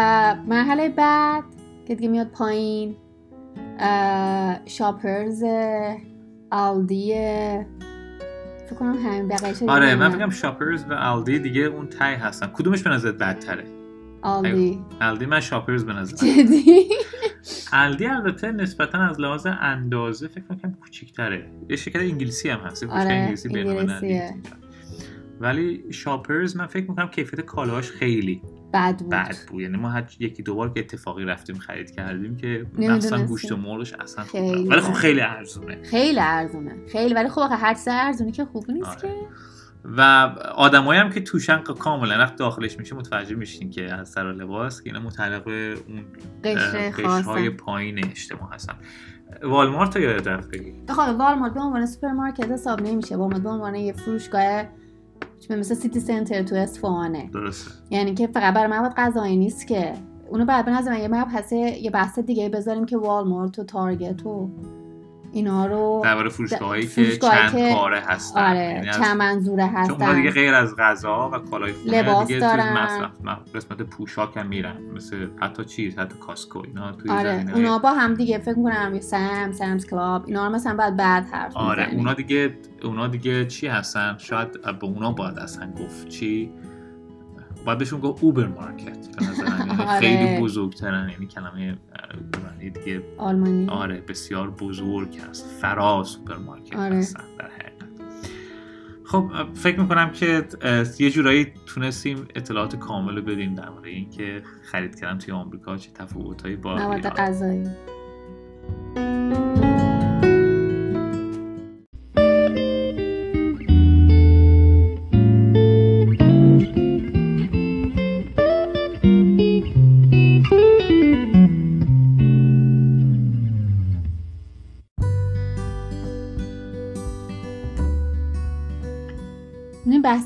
[0.47, 1.43] مرحله بعد
[1.87, 2.95] که دیگه میاد پایین
[4.65, 5.43] Shoppers
[6.53, 7.13] Aldi
[8.65, 10.09] فکر کنم همین بقیه آره من.
[10.09, 12.47] فکرم Shoppers و Aldi دیگه اون ته هستن.
[12.47, 13.63] کدومش به نظرت بدتره؟
[14.21, 16.89] Aldi Aldi من Shoppers به نظر جدی؟
[17.73, 21.51] Aldi البته نسبتا از لحاظ اندازه فکر کنم کوچیک‌تره.
[21.69, 22.83] یه شرکت انگلیسی هم هست.
[22.83, 24.23] آره، انگلیسی اینجا.
[25.43, 28.41] ولی شاپرز من فکر می‌کنم کیفیت کالاهاش خیلی
[28.73, 29.09] بد بود.
[29.09, 29.61] بد بود.
[29.61, 32.65] یعنی ما هر یکی دو بار که اتفاقی رفتیم خرید کردیم که.
[32.77, 34.67] مثلا گوشت و مرغش اصلا خوب خیلی.
[34.67, 34.93] ولی خب.
[34.93, 35.83] خیلی ارزونه.
[35.83, 36.75] خیلی ارزونه.
[36.91, 37.13] خیلی.
[37.13, 38.99] ولی خب هر چیز ارزونه که خوب نیست آره.
[38.99, 39.13] که.
[39.85, 40.01] و
[40.55, 44.89] آدمایی هم که توشن کاملا وقت داخلش میشه متوجه میشین که از سر لباس که
[44.89, 46.05] اینا متعلق به اون
[46.43, 47.49] قشر های خاصن.
[47.49, 48.73] پایین اجتماع هستن.
[49.43, 53.17] والمارت رو یاد رفت بگی؟ بخواه والمارت به عنوان سوپرمارکت حساب نمیشه.
[53.17, 54.63] به عنوان یه فروشگاه
[55.51, 57.29] مثل City Center تو اصفهانه.
[57.33, 57.71] درسته.
[57.89, 59.93] یعنی که فقط برای مواد غذایی نیست که.
[60.29, 64.25] اونو بعد به نظر من یه مبحث یه بحث دیگه بذاریم که والمارت و Target
[64.25, 64.49] و
[65.33, 68.39] اینا رو درباره فروشگاه هایی که فروشگاهایی چند کاره هستن.
[68.39, 70.15] آره یعنی چند منظوره چون هستن.
[70.15, 73.07] دیگه غیر از غذا و کالای خونه لباس دیگه دارن.
[73.55, 74.77] قسمت پوشاک هم میرن.
[74.95, 79.51] مثل حتی چیز حتی Costco اینا توی آره اونا با هم دیگه فکر می‌کنم Sam
[79.51, 81.89] Sam's Club اینا رو مثلا بعد بعد حرف آره.
[81.93, 86.51] اونا دیگه اونا دیگه چی هستن؟ شاید به اونا باید اصلا گفت چی؟
[87.65, 89.99] باید بهشون گفت über market به نظر آره.
[89.99, 96.95] خیلی بزرگترن یعنی کلمه یعنی دیگه آلمانی آره بسیار بزرگ هست فرا سوپرمارکت آره.
[96.95, 97.73] هستن در حقیقت
[99.05, 100.45] خب فکر می‌کنم که
[100.99, 106.55] یه جورایی تونستیم اطلاعات کامل رو بدیم درباره اینکه خرید کردن توی آمریکا چه تفاوتایی
[106.55, 107.01] با مواد.
[107.01, 107.69] غذایی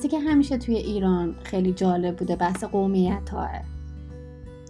[0.08, 3.48] بحثی که همیشه توی ایران خیلی جالب بوده بحث قومیت ها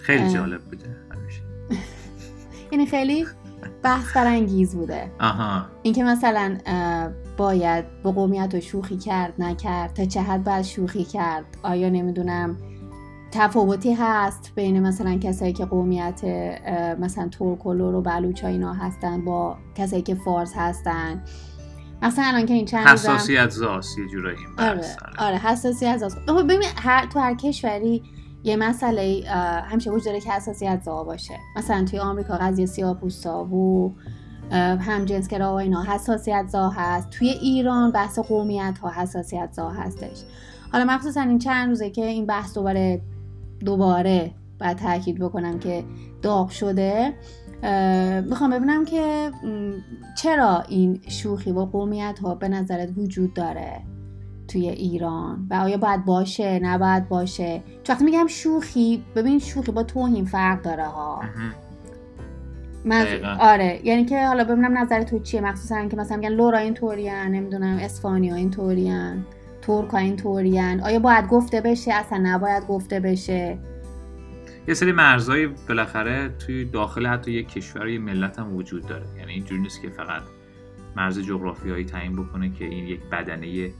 [0.01, 1.41] خیلی جالب بوده همیشه.
[2.71, 3.25] یعنی خیلی
[3.83, 5.11] بحث برانگیز بوده.
[5.19, 5.65] آها.
[5.83, 6.57] اینکه مثلا
[7.37, 11.45] باید با قومیت رو شوخی کرد نکرد تا چه حد باید شوخی کرد.
[11.63, 12.57] آیا نمی‌دونم
[13.31, 16.23] تفاوتی هست بین مثلا کسایی که قومیت
[16.99, 21.23] مثلا ترک و لور و بلوچ اینا هستن با کسایی که فارس هستن؟
[22.01, 24.95] مثلا الان که این چند حساسیت زاست یه جورایی این آره بحث.
[25.17, 25.37] آره.
[25.37, 28.03] حساسیت زاست ببین هر تو هر کشوری
[28.43, 29.23] یه مسئله
[29.69, 31.39] همیشه وجود داره که حساسیت زا باشه.
[31.55, 33.95] مثلا توی آمریکا قضیه سیاپوستا و
[34.51, 37.09] هم جنس و اینا حساسیت زا هست.
[37.09, 40.23] توی ایران بحث قومیت ها حساسیت زا هستش.
[40.71, 43.01] حالا مخصوصا این چند روزه که این بحث دوباره
[43.59, 45.83] دوباره باید تاکید بکنم که
[46.21, 47.13] داغ شده.
[48.29, 49.31] می‌خوام ببینم که
[50.17, 53.81] چرا این شوخی و قومیت ها به نظرت وجود داره
[54.47, 59.83] توی ایران؟ و آیا باید باشه؟ نباید باشه؟ چون وقتی میگم شوخی ببین شوخی با
[59.83, 61.21] توهین فرق داره ها.
[62.85, 63.05] من
[63.39, 65.41] آره یعنی که حالا ببینم نظر تو چیه.
[65.41, 69.25] مخصوصا که مثلا میگن لورا این طورین نمی‌دونم اسپانیا این طورین
[69.61, 73.57] ترکا این طورین آیا باید گفته بشه؟ اصلا نباید گفته بشه.
[74.67, 79.05] یه سری مرزهایی بالاخره توی داخل حتی یک کشور یه ملت هم وجود داره.
[79.17, 80.21] یعنی اینجوری نیست که فقط
[80.95, 83.71] مرز جغرافیایی تعیین بکنه که این یک بدنه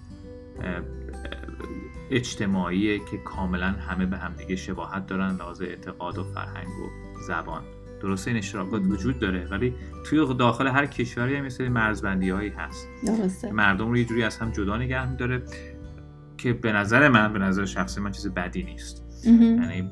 [2.11, 6.89] اجتماعیه که کاملا همه به همدیگه شباهت دارن لحاظ اعتقاد و فرهنگ و
[7.27, 7.63] زبان.
[8.01, 9.73] درسته این اشتراکات وجود داره ولی
[10.05, 12.87] توی داخل هر کشوری هم مثل مرزبندی هایی هست.
[13.07, 13.51] درسته.
[13.51, 15.43] مردم رو یه جوری از هم جدا نگه میداره
[16.37, 19.06] که به نظر من به نظر شخصی من چیز بدی نیست.
[19.25, 19.91] یعنی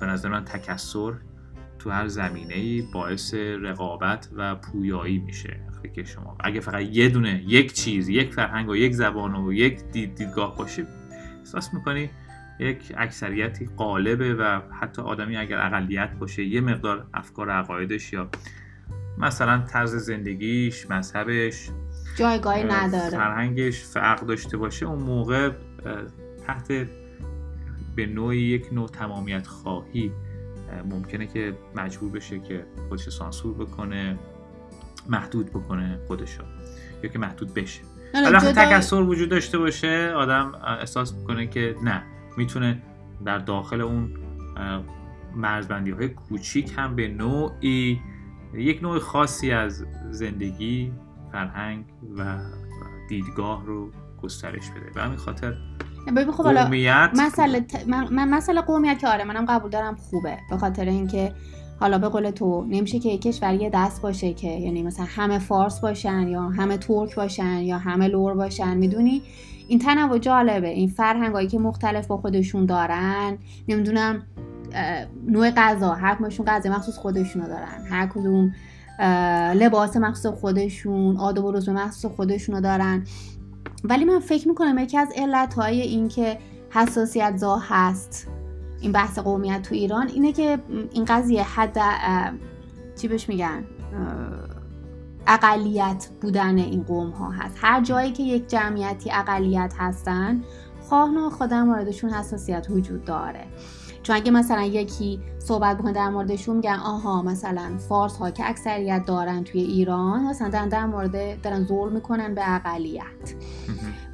[0.00, 1.12] به نظر من تکسر
[1.78, 7.42] تو هر زمینه ای باعث رقابت و پویایی میشه فکر شما اگه فقط یه دونه
[7.46, 10.86] یک چیز یک فرهنگ و یک زبان و یک دید دیدگاه باشه
[11.38, 12.10] احساس می‌کنی
[12.58, 18.28] یک اکثریتی قالبه و حتی آدمی اگر اقلیت باشه یه مقدار افکار عقایدش یا
[19.18, 21.70] مثلا طرز زندگیش مذهبش
[22.16, 23.10] جایگاهی نداره.
[23.10, 25.50] فرهنگش فرق داشته باشه اون موقع
[26.46, 26.72] تحت
[27.96, 30.12] به نوعی یک نوع تمامیت خواهی
[30.90, 34.18] ممکنه که مجبور بشه که خودش سانسور بکنه
[35.08, 36.42] محدود بکنه خودشو
[37.02, 37.80] یا که محدود بشه.
[38.32, 42.02] وقتی تکسر وجود داشته باشه آدم احساس می‌کنه که نه
[42.36, 42.82] می‌تونه
[43.24, 44.10] در داخل اون
[45.36, 48.00] مرزبندی های کوچیک هم به نوعی
[48.54, 50.92] یک نوع خاصی از زندگی
[51.32, 51.84] فرهنگ
[52.18, 52.38] و
[53.08, 53.90] دیدگاه رو
[54.22, 54.90] گسترش بده.
[54.94, 55.56] به همین خاطر
[56.06, 57.10] ببین خب قومیت.
[57.14, 57.88] مسئله ت...
[57.88, 61.32] من مسئله قومیت که آره منم قبول دارم خوبه به خاطر اینکه
[61.80, 65.38] حالا به قول تو نمیشه که یک کشور یه دست باشه که یعنی مثلا همه
[65.38, 69.22] فارس باشن یا همه ترک باشن یا همه لور باشن می‌دونی؟
[69.68, 70.68] این تنوع جالبه.
[70.68, 73.38] این فرهنگایی که مختلف با خودشون دارن
[73.68, 74.22] نمی‌دونم
[75.26, 77.86] نوع غذا هر کدومشون غذا مخصوص خودشونو دارن.
[77.90, 78.52] هر کدوم
[79.54, 83.04] لباس مخصوص خودشون آداب و رسم مخصوص خودشونو دارن.
[83.84, 86.38] ولی من فکر می‌کنم یکی از علتهای این که
[86.70, 88.26] حساسیت زا هست
[88.80, 90.58] این بحث قومیت تو ایران اینه که
[90.92, 91.78] این قضیه حد
[92.96, 93.64] چی بهش میگن؟
[95.26, 97.56] اقلیت بودن این قوم ها هست.
[97.60, 100.42] هر جایی که یک جمعیتی اقلیت هستن
[100.88, 103.46] خواه خودم موردشون حساسیت وجود داره.
[104.04, 109.04] چون اگه مثلا یکی صحبت بکنه در موردشون میگن آها مثلا فارس ها که اکثریت
[109.06, 113.34] دارن توی ایران مثلا دارن در مورد دارن زور می‌کنن به اقلیت.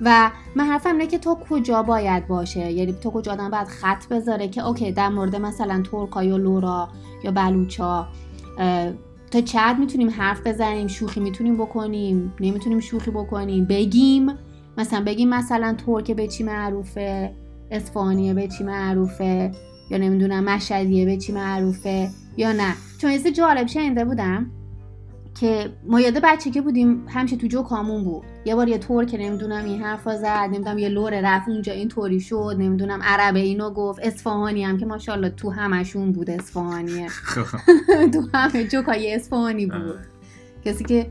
[0.00, 4.08] و من حرفم اینه که تو کجا باید باشه؟ یعنی تو کجا آدم باید خط
[4.08, 6.88] بذاره که اوکی در مورد مثلا ترکا یا لورا
[7.24, 8.08] یا بلوچا
[9.30, 14.32] تا چقدر می‌تونیم حرف بزنیم شوخی می‌تونیم بکنیم نمی‌تونیم شوخی بکنیم بگیم.
[14.78, 17.34] مثلا بگیم مثلا ترک به چی معروفه
[17.70, 19.52] اصفهانیه به چی معروفه؟
[19.90, 22.74] یا نمی‌دونم مشهدیه به چی معروفه یا نه.
[22.98, 24.50] چون یه جالب شنیده بودم
[25.40, 28.24] که ما یاده بچه که بودیم همیشه تو جو کامون بود.
[28.44, 31.88] یه بار یه طور که نمی‌دونم این حرفا زد نمی‌دونم یه لور رفت اونجا این
[31.88, 34.00] طوری شد نمی‌دونم عربه اینو گفت.
[34.02, 37.06] اصفهانی هم که ماشاءالله تو همشون بود اصفهانیه.
[38.12, 39.98] تو همه جوکای اصفهانی بود.
[40.64, 41.10] کسی که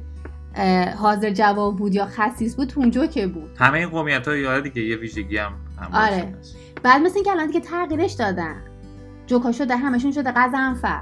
[0.98, 3.50] حاضر جواب بود یا خصیص بود تو اونجا که بود.
[3.58, 5.52] همه این قومیت ها یاد دیگه یه ویژگی هم,
[5.94, 6.34] آره.
[6.84, 8.56] بعد مثل اینکه الان دیگه تغییرش دادن.
[9.30, 11.02] جوکا شده همشون شده قزنفر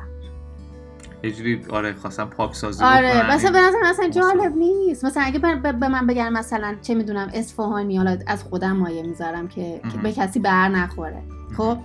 [1.23, 5.05] یه جوری آره خواستم پاک سازی آره مثلا به نظر اصلا جالب نیست.
[5.05, 9.81] مثلا اگه به من بگن مثلا چه می‌دونم اصفهانی حالا از خودم مایه می‌ذارم که,
[10.03, 11.23] به کسی بر نخوره.
[11.57, 11.77] خب؟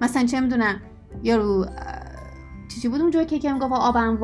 [0.00, 0.80] مثلا چه می‌دونم
[1.22, 1.66] یارو
[2.82, 4.22] چی بود اونجا که که می‌گفت آبم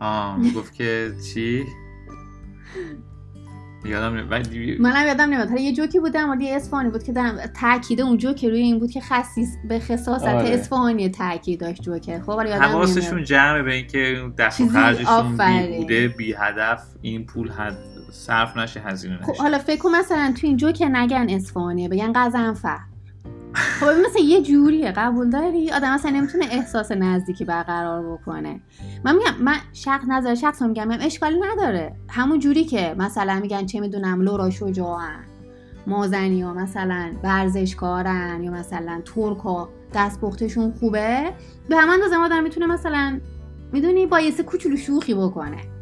[0.00, 1.64] آه گفت که چی؟
[3.84, 4.32] یادم نمیاد.
[4.32, 5.48] ولی منم یادم نمیاد.
[5.48, 8.78] حالا یه جوکی بود در مورد اصفهانی بود که دارم تاکید اون جوک روی این
[8.78, 10.48] بود که خصیص به خصاصت آره.
[10.48, 12.76] اصفهانی تاکید داشت جوکر خب ولی یادم نمیاد.
[12.76, 14.22] حواسشون جمعه به اینکه
[14.56, 15.78] چیزی خرجشون بی.
[15.78, 17.76] بوده بی هدف این پول حد
[18.12, 19.42] صرف نشه هزینه خب نشه.
[19.42, 22.78] حالا فکر مثلا تو این جوک نگن اصفهانیه بگن قزنفر.
[23.54, 28.60] خب مثلا یه جوریه قبول داری؟ آدم مثلا نمی‌تونه احساس نزدیکی برقرار بکنه.
[29.04, 31.96] من میگم من شخص نظر شخص رو میگم اشکالی نداره.
[32.08, 35.24] همون جوری که مثلا میگن چه می‌دونم لورا شجاعن
[35.86, 41.32] مازنی ها مثلا ورزشکارن یا مثلا ترکا دست پختشون خوبه
[41.68, 43.20] به همان اندازه آدم می‌تونه مثلا
[43.72, 45.73] می‌دونی با کوچولو شوخی بکنه.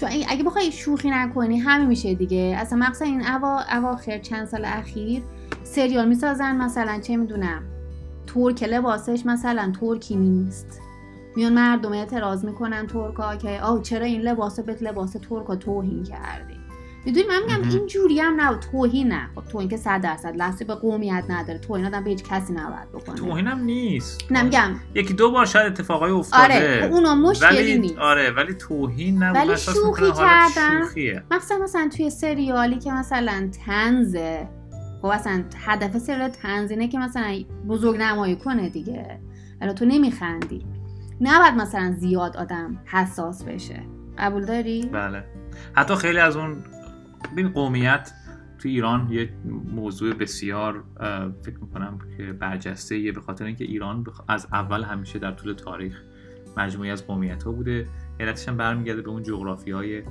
[0.00, 2.56] چون اگه بخوای شوخی نکنی همه میشه دیگه.
[2.58, 5.22] اصلا مقصد این اوا اواخر چند سال اخیر
[5.64, 7.62] سریال می‌سازن مثلا چه می‌دونم
[8.26, 10.80] ترک لباسش مثلا ترکی نیست.
[11.36, 16.59] میان مردم اعتراض می‌کنن ترکا که آه چرا این لباس به لباس ترکا توهین کردی؟
[17.06, 17.70] می‌دونی من میگم.
[17.70, 20.36] این جوری هم نه توهین نه خب توهین که صد درصد.
[20.36, 21.58] لحظه به قومیت نداره.
[21.58, 23.14] توهین آدم به هیچ کسی نباید بکنه.
[23.14, 24.32] توهینم نیست.
[24.32, 24.74] نه میگم.
[24.94, 26.44] یکی دو بار شاید اتفاقای افتاده.
[26.44, 27.98] آره اونا مشکلی ولی نیست.
[27.98, 30.82] آره ولی توهین نبود ولی شوخی کردن.
[31.30, 34.48] مخصوصا مثلا توی سریالی که مثلا تنزه
[35.02, 37.38] خب اصلا هدف سریال تنزینه که مثلا
[37.68, 39.20] بزرگ نمایی کنه دیگه.
[39.60, 40.66] ولی تو نمیخندی.
[41.20, 43.82] نباید مثلا زیاد آدم حساس بشه.
[44.18, 45.24] قبول داری؟ بله.
[45.72, 46.64] حتی خیلی از اون
[47.32, 48.12] ببین قومیت
[48.58, 49.32] تو ایران یه
[49.74, 50.84] موضوع بسیار
[51.42, 56.02] فکر می‌کنم که برجسته یه به خاطر اینکه ایران از اول همیشه در طول تاریخ
[56.56, 57.86] مجموعی از قومیت ها بوده.
[58.20, 60.02] علتش هم برمیگرده به اون جغرافی های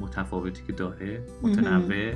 [0.00, 2.12] متفاوتی که داره متنوع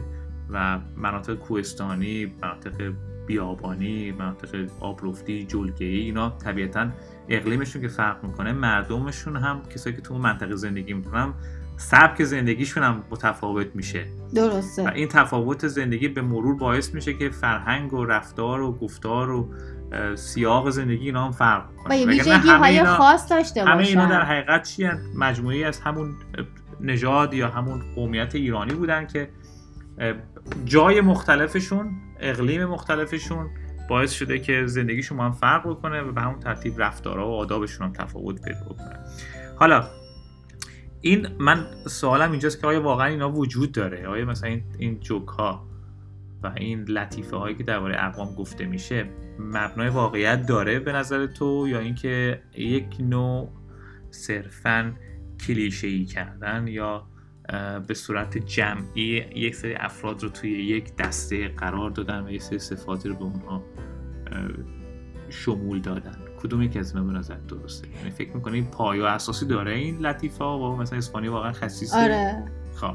[0.50, 2.92] و مناطق کوهستانی مناطق
[3.26, 6.90] بیابانی مناطق آبرفتی جلگه‌ای اینا طبیعتا
[7.28, 11.34] اقلیمشون که فرق می‌کنه مردمشون هم کسایی که تو منطقه زندگی می‌کنن
[11.82, 14.06] سبک زندگیشون هم متفاوت میشه.
[14.32, 19.30] و درسته این تفاوت زندگی به مرور باعث میشه که فرهنگ و رفتار و گفتار
[19.30, 19.48] و
[20.16, 24.06] سیاق زندگی اینا هم فرق و کنه یه وگرنه ویژگی های خاص داشته همه اینا
[24.06, 26.14] در باشن حقیقت چی؟ مجموعی از همون
[26.80, 29.28] نژاد یا همون قومیت ایرانی بودن که
[30.64, 33.50] جای مختلفشون اقلیم مختلفشون
[33.88, 37.92] باعث شده که زندگیشون هم فرق بکنه و به همون ترتیب رفتارها و آدابشون هم
[37.92, 38.98] تفاوت پیدا بکنه.
[39.56, 39.84] حالا
[41.02, 45.28] این من سوالم اینجاست که آیا واقعا اینا وجود داره؟ آیا مثلا این, این جوک
[45.28, 45.66] ها
[46.42, 51.68] و این لطیفه هایی که درباره اقوام گفته میشه مبنای واقعیت داره به نظر تو
[51.68, 53.48] یا اینکه یک نوع
[54.10, 54.94] صرفا
[55.46, 57.06] کلیشه ای کردن یا
[57.88, 62.58] به صورت جمعی یک سری افراد رو توی یک دسته قرار دادن و یک سری
[62.58, 63.62] صفاتی رو به اونها
[65.28, 69.72] شمول دادن؟ کدوم یک از اینا به نظر درسته؟ یعنی فکر می‌کنی پایه اساسی داره
[69.72, 72.44] این لطیفه ها و مثلا اسپانی واقعا خصیصه آره.
[72.74, 72.94] خب.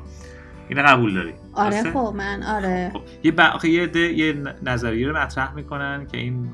[0.69, 1.33] این قبول داری.
[1.53, 2.91] آره؟ خب من آره.
[2.93, 3.39] خب یه ب...
[3.39, 6.49] آخه یه عده یه ن- نظریه رو مطرح می‌کنن که این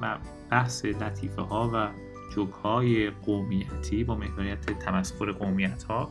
[0.49, 1.89] بحث لطیفه ها و
[2.35, 6.09] جوک های قومیتی با محوریت تمسخر قومیت ها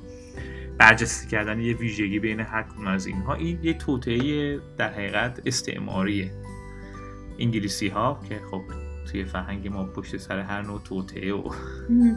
[0.78, 6.30] برجسته کردن یه ویژگی بین هر کدوم از اینها این یه توطئه در حقیقت استعماریه.
[7.38, 8.62] انگلیسی ها که خب
[9.12, 11.52] توی فرهنگ ما پشت سر هر نوع توطئه و
[11.90, 12.16] م.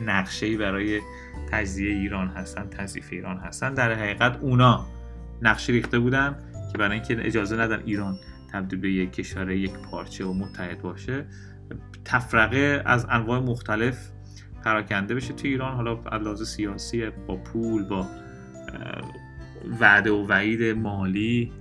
[0.00, 1.00] نقشه‌ای برای
[1.50, 4.86] تجزیه ایران هستن تضعیف ایران هستن در حقیقت اونا
[5.42, 6.36] نقشه ریخته بودن
[6.72, 8.18] که برای اینکه اجازه ندن ایران
[8.52, 11.26] تبدیل به یک کشور یک پارچه و متحد باشه
[12.04, 14.10] تفرقه از انواع مختلف
[14.64, 18.06] پراکنده بشه تو ایران حالا از سیاسی با پول با
[19.80, 21.52] وعده و وعید مالی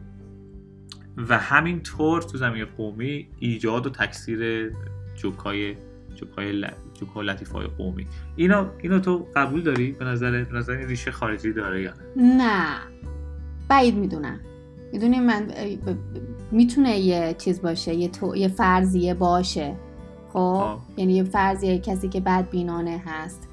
[1.18, 4.72] و همینطور تو زمین قومی ایجاد و تکثیر
[5.16, 5.76] جوکای
[6.16, 6.68] جوکای ل...
[7.00, 8.08] جوکای لطیفه های قومی.
[8.36, 12.66] اینا اینا تو قبول داری؟ به نظر به نظر ریشه خارجی داره یا نه؟ نه.
[13.68, 14.40] بعید می‌دونم.
[14.94, 15.48] می‌دونی من
[16.52, 18.36] می‌تونه یه چیز باشه یه, تو...
[18.36, 19.76] یه فرضیه باشه.
[20.30, 20.86] خب؟ آه.
[20.98, 23.50] یعنی یه فرضیه کسی که بدبینانه هست.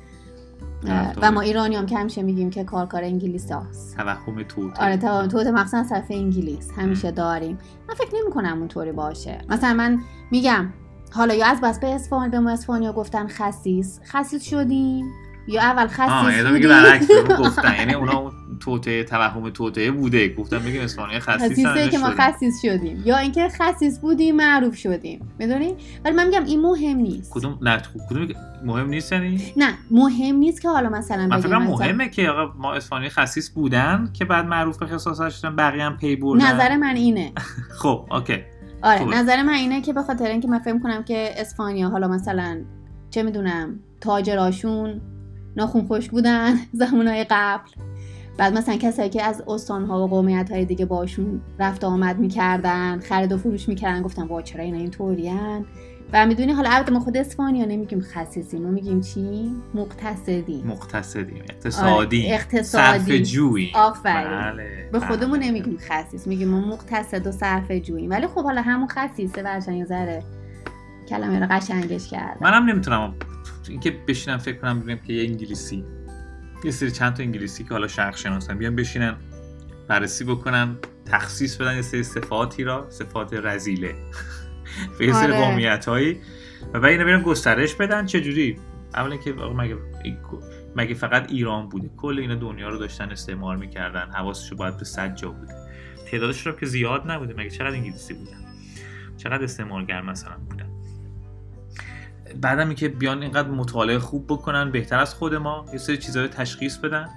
[1.22, 4.80] و ما ایرانی هم که همیشه میگیم که کارکار انگلیس هست توهم توت.
[4.80, 6.70] آره تا تو مخصوصا طرف انگلیس.
[6.76, 7.58] همیشه داریم.
[7.88, 9.38] من فکر نمی کنم اونطوری باشه.
[9.48, 9.98] مثلا من
[10.30, 10.72] میگم
[11.12, 14.00] حالا یا از بس به اصفهان به ما اصفهانیا گفتن خسیس.
[14.04, 15.06] خسیس شدیم؟
[15.48, 17.74] یا اول آه خسیس میگه بودیم؟ برعکس بهمون گفتن.
[17.78, 20.34] یعنی اونا اون توته توهم توته بوده.
[20.34, 23.02] گفتن بگیم اسپانیا خسیسه که ما خسیس شدیم.
[23.04, 25.28] یا اینکه خسیس بودیم معروف شدیم.
[25.38, 27.32] می‌دونی؟ ولی من میگم این مهم نیست.
[27.32, 28.28] کدوم نه کدوم
[28.64, 32.74] مهم نیست یعنی؟ نه مهم نیست که حالا مثلا من مثلا- مهمه که آقا ما
[32.74, 36.54] اسپانیا خصیص بودن که بعد معروف به خصاصت شدن بقیه هم پی بردن.
[36.54, 37.32] نظر من اینه.
[37.82, 38.38] خب اوکی.
[38.82, 39.16] آره خوبه.
[39.16, 42.60] نظر من اینه که به خاطر اینکه من فکر کنم که اسپانیا حالا مثلا
[43.10, 45.00] چه می‌دونم تاجراشون
[45.56, 47.70] ناخون خوش بودن زمانهای قبل.
[48.36, 53.32] بعد مثلا کسایی که از استانها و قومیت های دیگه باشون رفت آمد می‌کردن خرید
[53.32, 55.66] و فروش می‌کردن گفتن وا چرا اینا اینطورین
[56.12, 62.26] و می‌دونی حالا البته ما خود اسپانیا نمیگیم خصیصی ما میگیم چی؟ مقتصدی مقتصدیم اقتصادی.
[62.26, 63.70] آره، اقتصادی جویی.
[63.74, 64.38] آفرین.
[64.38, 65.08] بله به بله.
[65.08, 68.10] خودمون نمیگیم خصیص میگیم ما مقتصد و صرف جوییم.
[68.10, 70.22] ولی خب حالا همون خصیصه ورشن یه ذره
[71.08, 73.14] کلمه رو قشنگش کرد منم نمی‌تونم.
[73.68, 75.84] اینکه بشینم فکر کنم ببینم که یه انگلیسی.
[76.64, 79.16] یه سری چند تا انگلیسی که حالا شرق شناسن بیان بشینن
[79.88, 83.94] بررسی بکنن تخصیص بدن یه سری صفاتی را صفات رزیله.
[84.98, 85.44] به یه سری آره.
[85.44, 86.20] قومیت هایی
[86.74, 88.58] و بعد اینا برن گسترش بدن چجوری؟
[88.94, 89.76] اولا که مگه
[90.76, 95.14] مگه فقط ایران بوده کل اینا دنیا رو داشتن استعمار می‌کردن حواسشو باید به صد
[95.14, 95.54] جا بوده.
[96.06, 98.40] تعدادش رو که زیاد نبوده مگه چقدر انگلیسی بودن؟
[99.16, 100.69] چقدر استعمارگر مثلا بودن؟
[102.40, 106.28] بعدم اینکه بیان اینقدر مطالعه خوب بکنن بهتر از خود ما یه سری چیزا رو
[106.28, 107.08] تشخیص بدن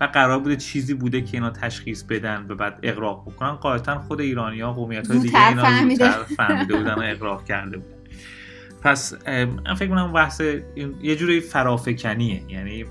[0.00, 3.50] و قرار بوده چیزی بوده که اینا تشخیص بدن و بعد اقراق بکنن.
[3.50, 6.04] قاعدتا خود ایرانی ها قومیت های دیگه اینا فهمیده.
[6.04, 7.96] زودتر فهمیده بودن و اقراق کرده بودن.
[8.82, 9.14] پس
[9.66, 10.40] من فکر کنم بحث
[11.02, 12.42] یه جوری فرافکنیه.
[12.48, 12.84] یعنی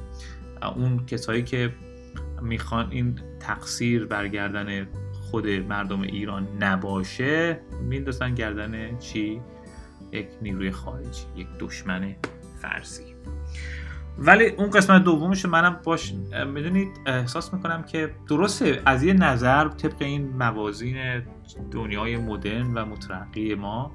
[0.76, 1.74] اون کسایی که
[2.42, 4.88] می‌خوان این تقصیر برگردن
[5.32, 9.42] خود مردم ایران نباشه میندازن گردن چی؟
[10.12, 12.16] یک نیروی خارجی یک دشمن
[12.62, 13.03] فرضی.
[14.20, 16.14] ولی اون قسمت دومش منم باش
[16.53, 21.24] می‌دونید احساس می‌کنم که درسته از یه نظر طبق این موازین
[21.72, 23.91] دنیای مدرن و مترقی ما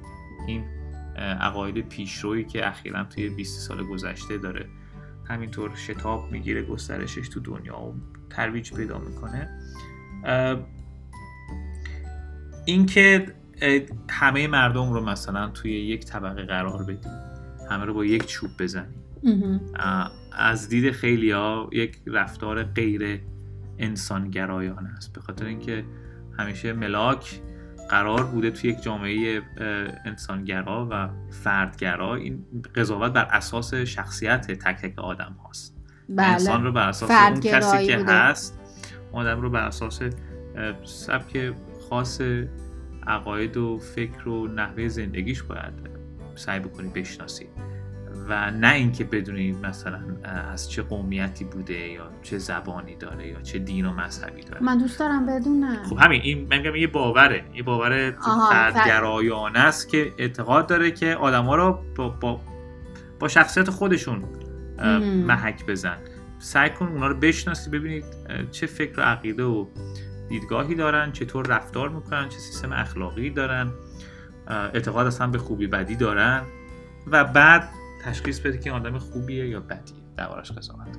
[0.46, 0.64] این
[1.16, 4.66] عقاید پیشرویی که اخیرا توی 20 سال گذشته داره
[5.28, 7.94] همینطور شتاب می‌گیره گسترشش تو دنیا و
[8.30, 9.48] ترویج پیدا می‌کنه.
[12.64, 13.26] اینکه
[14.08, 17.12] همه مردم رو مثلا توی یک طبقه قرار بدیم
[17.70, 19.04] همه رو با یک چوب بزنیم
[20.32, 23.20] از دید خیلی ها یک رفتار غیر
[23.78, 25.12] انسانگرایانه است.
[25.12, 25.84] به خاطر اینکه
[26.38, 27.40] همیشه ملاک
[27.90, 29.42] قرار بوده توی یک جامعه
[30.04, 32.44] انسانگرا و فردگرا این
[32.74, 35.76] قضاوت بر اساس شخصیت تک تک آدم هاست.
[36.18, 38.12] انسان بله رو بر اساس اون کسی که بوده.
[38.12, 38.60] هست
[39.12, 40.00] آدم رو بر اساس
[40.84, 41.52] سبک
[41.90, 42.20] خاص
[43.06, 45.72] عقاید و فکر و نحوه زندگیش باید
[46.34, 47.46] سعی بکنی بشناسی.
[48.28, 53.58] و نه اینکه بدونی مثلا از چه قومیتی بوده یا چه زبانی داره یا چه
[53.58, 54.62] دین و مذهبی داره.
[54.62, 55.82] من دوست دارم بدونم.
[55.84, 57.44] خب همین این من میگم یه باوره.
[57.54, 58.10] یه باور
[58.50, 62.40] فردگرایانه است که اعتقاد داره که آدما رو با, با,
[63.18, 64.24] با شخصیت خودشون.
[65.26, 65.96] محک بزن.
[66.38, 68.04] سعی کن اونا رو بشناسی ببینید
[68.50, 69.66] چه فکر و عقیده و
[70.28, 73.72] دیدگاهی دارن چطور رفتار می‌کنن چه سیستم اخلاقی دارن
[74.48, 76.42] اعتقاد اصلا به خوبی بدی دارن
[77.06, 77.68] و بعد
[78.04, 80.98] تشخیص بده که آدم خوبیه یا بدیه دربارش قضاوت.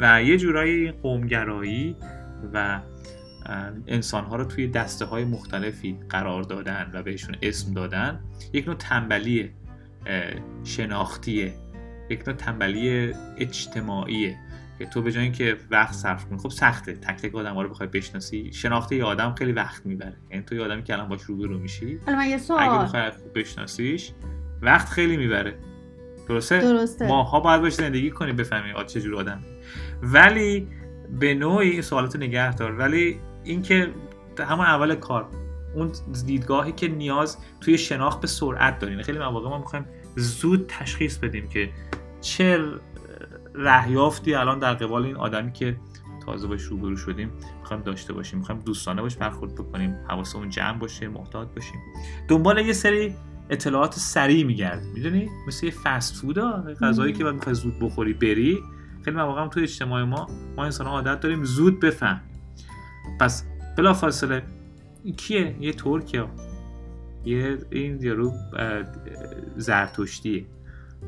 [0.00, 1.96] و یه جورایی قومگرایی
[2.54, 2.80] و
[3.86, 8.20] انسان ها رو توی دسته های مختلفی قرار دادن و بهشون اسم دادن
[8.52, 9.50] یک نوع تنبلی
[10.64, 11.54] شناختیه
[12.10, 14.38] یک نوع تنبلی اجتماعیه
[14.80, 16.92] که تو به جای اینکه وقت صرف کنی خب سخته.
[16.92, 18.52] تک تک آدم ها رو بخوای بشناسی.
[18.52, 20.16] شناخت یه آدم خیلی وقت می‌بره.
[20.30, 23.10] یعنی تو یه آدمی که الان باش روبرو میشی حالا من یه اگه سوال بخوای
[23.10, 24.12] خوب بشناسیش
[24.62, 25.54] وقت خیلی می‌بره.
[26.28, 27.08] درسته؟ درسته.
[27.08, 29.42] ماها باید باش زندگی کنیم بفهمیم آد چجور آدم.
[30.02, 30.68] ولی
[31.20, 32.78] به نوعی این سوالاتو نگه دار.
[32.78, 33.90] ولی اینکه
[34.38, 35.28] همون اول کار
[35.74, 35.92] اون
[36.26, 39.84] دیدگاهی که نیاز توی شناخت به سرعت داریم خیلی مواقع ما می‌خوایم
[40.16, 41.70] زود تشخیص بدیم که
[42.20, 42.58] چه
[43.54, 45.76] رهیافتی الان در قبال این آدمی که
[46.26, 48.38] تازه باش روبرو شدیم می‌خوایم داشته باشیم.
[48.38, 49.96] می‌خوایم دوستانه باش برخورد بکنیم.
[50.08, 51.80] حواسمون جمع باشه محتاط باشیم.
[52.28, 53.14] دنبال یه سری
[53.50, 56.38] اطلاعات سریع میگردیم می‌دونی؟ مثل یه فست فود
[56.80, 58.58] غذایی که باید می‌خوای زود بخوری بری.
[59.04, 60.26] خیلی مواقع توی اجتماع ما
[60.56, 62.22] ما انسان عادت داریم زود بفهمیم.
[63.20, 63.44] پس
[63.78, 64.42] بلا فاصله
[65.04, 66.24] این کیه؟ یه ترکیه.
[67.24, 68.34] یه این یارو
[69.56, 70.46] زرتشتیه.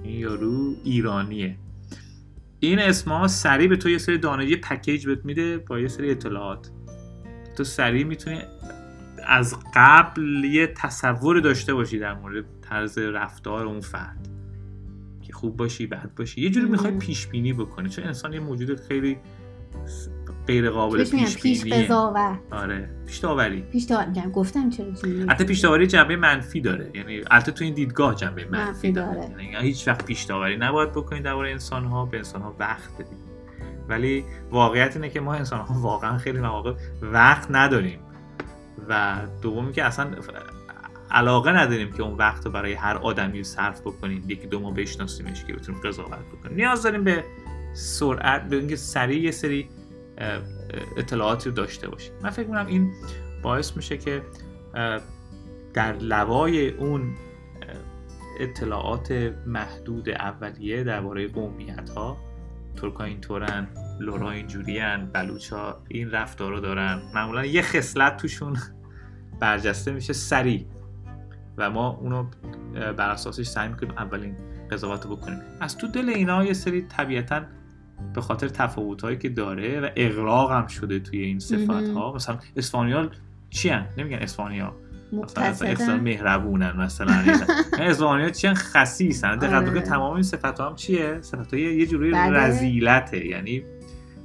[0.03, 1.57] این یارو ایرانیه.
[2.65, 6.11] این اسمها سریع به تو یه سری دانه یه پکیج بهت میده با یه سری
[6.11, 6.71] اطلاعات.
[7.57, 8.39] تو سریع می‌تونی
[9.27, 14.29] از قبل یه تصور داشته باشی در مورد طرز رفتار اون فرد.
[15.23, 16.41] که خوب باشی بد باشی.
[16.41, 16.99] یه جوری می‌خوای.
[16.99, 17.89] پیش بینی بکنی.
[17.89, 19.17] چون انسان یه موجود خیلی
[20.47, 22.38] غیر قابل پیش پیش قضاوت.
[22.51, 23.62] آره پیش داوری.
[23.62, 23.86] پیش
[24.32, 24.86] گفتم چرا
[25.28, 26.90] حتی پیش داوری جنبه منفی داره.
[26.95, 29.45] یعنی البته تو این دیدگاه جنبه منفی, منفی داره, داره.
[29.45, 33.32] یعنی هیچ وقت پیش داوری نباید بکنید درباره انسان ها به انسان ها وقت بدید.
[33.88, 37.99] ولی واقعیت اینه که ما انسان ها واقعا خیلی مواقع وقت نداریم.
[38.88, 40.11] و دومی که اصلا
[41.11, 44.24] علاقه نداریم که اون وقت رو برای هر آدمی صرف بکنیم.
[44.28, 46.57] یکی دو ماه بشناسیمش که بتونیم قضاوت بکنیم.
[46.57, 47.24] نیاز داریم به
[47.74, 49.68] سرعت به اینکه سریع یه سری
[50.97, 52.93] اطلاعاتی رو داشته باشیم من فکر می‌کنم این
[53.43, 54.23] باعث میشه که
[55.75, 57.14] در لوای اون
[58.41, 62.16] اطلاعات محدود اولیه درباره قومیت ها
[62.77, 63.68] ترکا اینطورن
[64.01, 67.03] لورا اینجورین بلوچا این رفتار رو دارن.
[67.14, 68.57] معمولا یه خصلت توشون
[69.41, 70.66] برجسته میشه سریع.
[71.57, 72.27] و ما اونو
[72.73, 74.37] بر اساسش سعی می‌کنیم اولین
[74.70, 75.39] قضاوت بکنیم.
[75.61, 77.43] از تو دل اینا یه سری طبیعتا
[78.14, 82.38] به خاطر تفاوت هایی که داره و اغراق هم شده توی این صفت ها مثلا
[82.57, 83.11] اسپانیال
[83.50, 84.74] چی هن؟ نمیگن اسپانیا.
[85.12, 87.24] مثلا مهربونن مثلا.
[87.78, 89.36] اسپانیا چی هن خسیسن.
[89.36, 89.80] دقیقا آره.
[89.80, 93.62] تمام این صفت ها هم چیه؟ صفت های یه جوری رزیلته یعنی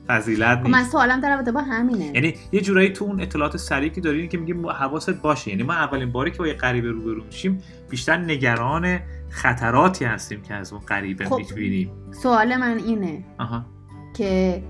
[0.07, 0.75] فضیلت خب نیست.
[0.75, 2.05] من سوالم در با همینه.
[2.05, 5.49] یعنی یه جورایی تو اون اطلاعات سریعی که دارین که میگیم حواست باشه.
[5.49, 8.99] یعنی ما اولین باری که با یه غریبه روبرو میشیم بیشتر نگران
[9.29, 13.65] خطراتی هستیم که از اون غریبه خب می‌بینیم سوال من اینه آها.
[14.13, 14.63] که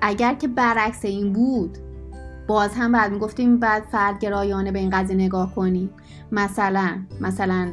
[0.00, 1.78] اگر که برعکس این بود
[2.48, 5.90] باز هم بعد می‌گفتیم بعد فردگرایانه به این قضیه نگاه کنیم
[6.32, 7.68] مثلا مثلا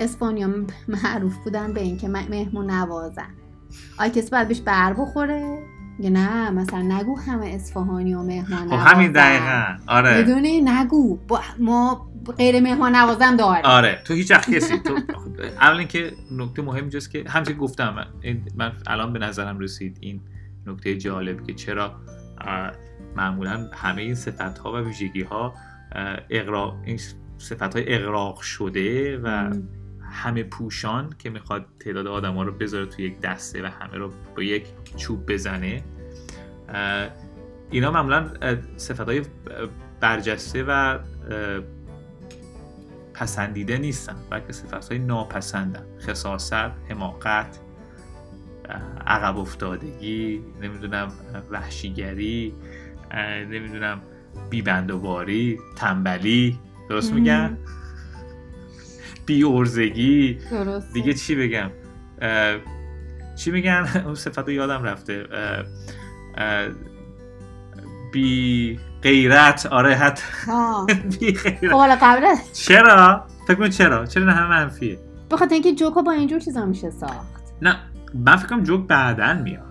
[0.00, 0.48] اسپانیا
[0.88, 3.34] معروف بودن به اینکه مهمون نوازن.
[3.98, 5.58] آیا کسی باید بهش بر بخوره؟
[5.98, 9.64] میگه نه مثلا نگو همه اصفهانی و مهمان خب همین دقیقا.
[9.86, 10.22] آره.
[10.22, 11.18] بدونی نگو.
[11.58, 14.98] ما غیر مهمان نوازم داریم آره تو هیچ وقت کسی تو
[15.60, 18.06] اول اینکه نکته مهم اینجاست که همچنین گفتم من,
[18.56, 20.20] من الان به نظرم رسید این
[20.66, 21.94] نکته جالب که چرا
[23.16, 25.54] معمولا همه این صفت ها و ویژگی ها
[26.30, 26.98] اقراق این
[27.38, 29.50] صفت های اقراق شده و
[30.10, 34.12] همه پوشان که می‌خواد تعداد آدم ها رو بذاره تو یک دسته و همه رو
[34.36, 34.66] با یک
[34.96, 35.82] چوب بزنه.
[37.70, 38.30] اینا معمولا
[38.76, 39.22] صفت های
[40.00, 40.98] برجسته و
[43.14, 45.84] پسندیده نیستن بلکه صفت های ناپسندن.
[46.00, 47.58] خصاصت، حماقت
[49.06, 51.12] عقب افتادگی نمی‌دونم
[51.50, 52.54] وحشیگری
[53.50, 54.00] نمی‌دونم
[54.50, 56.58] بیبندوباری تنبلی
[56.88, 57.56] درست میگم؟
[59.26, 60.38] بی ارزگی
[60.94, 61.70] دیگه چی بگم؟
[63.36, 65.26] چی میگن؟ اون صفت یادم رفته.
[68.12, 69.66] بی غیرت.
[69.66, 70.22] آره حتی
[71.20, 74.98] بی خب چرا؟ فکر چرا؟ چرا نه همه منفیه.
[75.30, 77.34] بخاطر اینکه جوکو با اینجور چیزا میشه ساخت.
[77.62, 77.76] نه
[78.14, 79.64] من فکرم جوک بعدن میاد.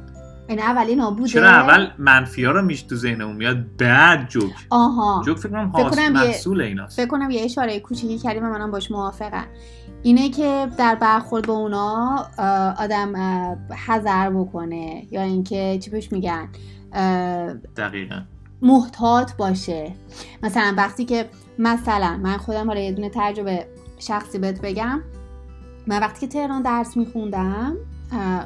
[0.48, 4.54] این اولی نابوده چرا اول منفی ها رو میش تو ذهنمون میاد بعد جوک.
[4.70, 5.22] آها.
[5.26, 6.98] جوک فکر کنم محصول ایناست.
[6.98, 9.46] فکر کنم یه اشاره کوچیکی کردیم و منم باش موافقم.
[10.04, 12.28] اینه که در برخورد با اونا
[12.80, 13.16] آدم
[13.88, 15.08] حذر بکنه.
[15.12, 16.50] یا اینکه چی بهش میگن؟
[17.78, 18.22] دقیقا.
[18.64, 19.92] محتاط باشه.
[20.44, 23.68] مثلا وقتی که مثلا من خودم حالا یه دونه تجربه
[24.00, 25.02] شخصی بهت بگم
[25.88, 27.76] من وقتی که تهران درس میخوندم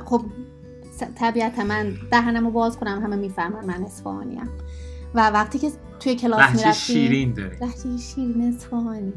[0.05, 0.21] خب
[1.15, 4.49] طبیعتا من دهنم رو باز کنم همه می‌فهمن من اصفهانیم
[5.15, 7.57] و وقتی که توی کلاس می‌رفتیم شیرین داری.
[7.61, 9.13] لحجه شیرین اصفهانی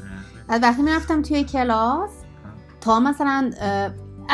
[0.49, 2.11] وقتی می‌رفتم توی کلاس
[2.81, 3.51] تا مثلا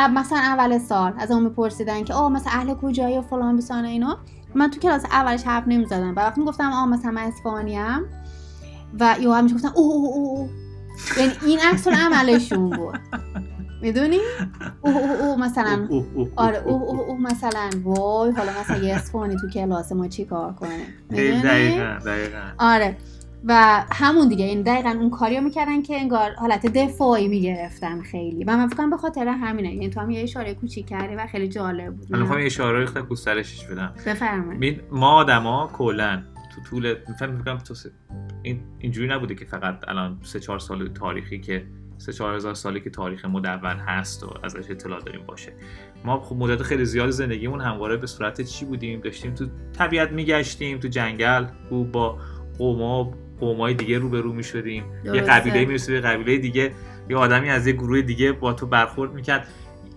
[0.09, 4.17] مثلا اول سال از اون میپرسیدن که آه مثلا اهل کجایی و فلان بیسانه اینا.
[4.55, 8.05] من تو کلاس اولش حرف نمی‌زدم و وقتی گفتم آه مثلا من اصفهانیم
[8.99, 10.49] و یو همیشه گفتن اوه اوه اوه
[11.17, 12.99] یعنی این عکس عملشون بود
[13.81, 14.19] می‌دونی؟
[14.81, 15.87] اوه اوه اوه مثلا
[16.35, 20.53] آره اوه اوه اوه مثلا وای حالا مثلا یه اسفانی تو کلاس ما چی کار
[20.53, 22.97] کنه دقیقا دقیقا آره
[23.47, 28.43] و همون دیگه این دقیقا اون کاریو می‌کردن که انگار حالت دفاعی می‌گرفتن خیلی.
[28.43, 29.73] و من فکرم به خاطر همینه.
[29.73, 32.11] یعنی تو هم یه اشاره کوچیک کردی و خیلی جالب بود.
[32.11, 33.93] من می‌خوام اشاره خیلی گسترشش بدم.
[34.05, 34.83] بفرمایید.
[34.91, 36.23] ما آدما کلا
[36.55, 37.73] تو طول فکر تو
[38.43, 41.65] این اینجوری نبوده که فقط الان سه چهار سال تاریخی که
[41.97, 45.53] سه چهار هزار سالی که تاریخ مدون هست و ازش اطلاع داریم باشه.
[46.05, 49.45] ما خب مدت خیلی زیاد زندگیمون همواره به صورت چی بودیم؟ داشتیم تو
[49.77, 52.17] طبیعت میگشتیم تو جنگل و با
[52.57, 54.83] قوما قومای دیگه روبرو می‌شدیم.
[55.03, 56.71] یه قبیله می‌رسید به قبیله دیگه.
[57.09, 59.47] یه آدمی از یه گروه دیگه با تو برخورد می‌کرد.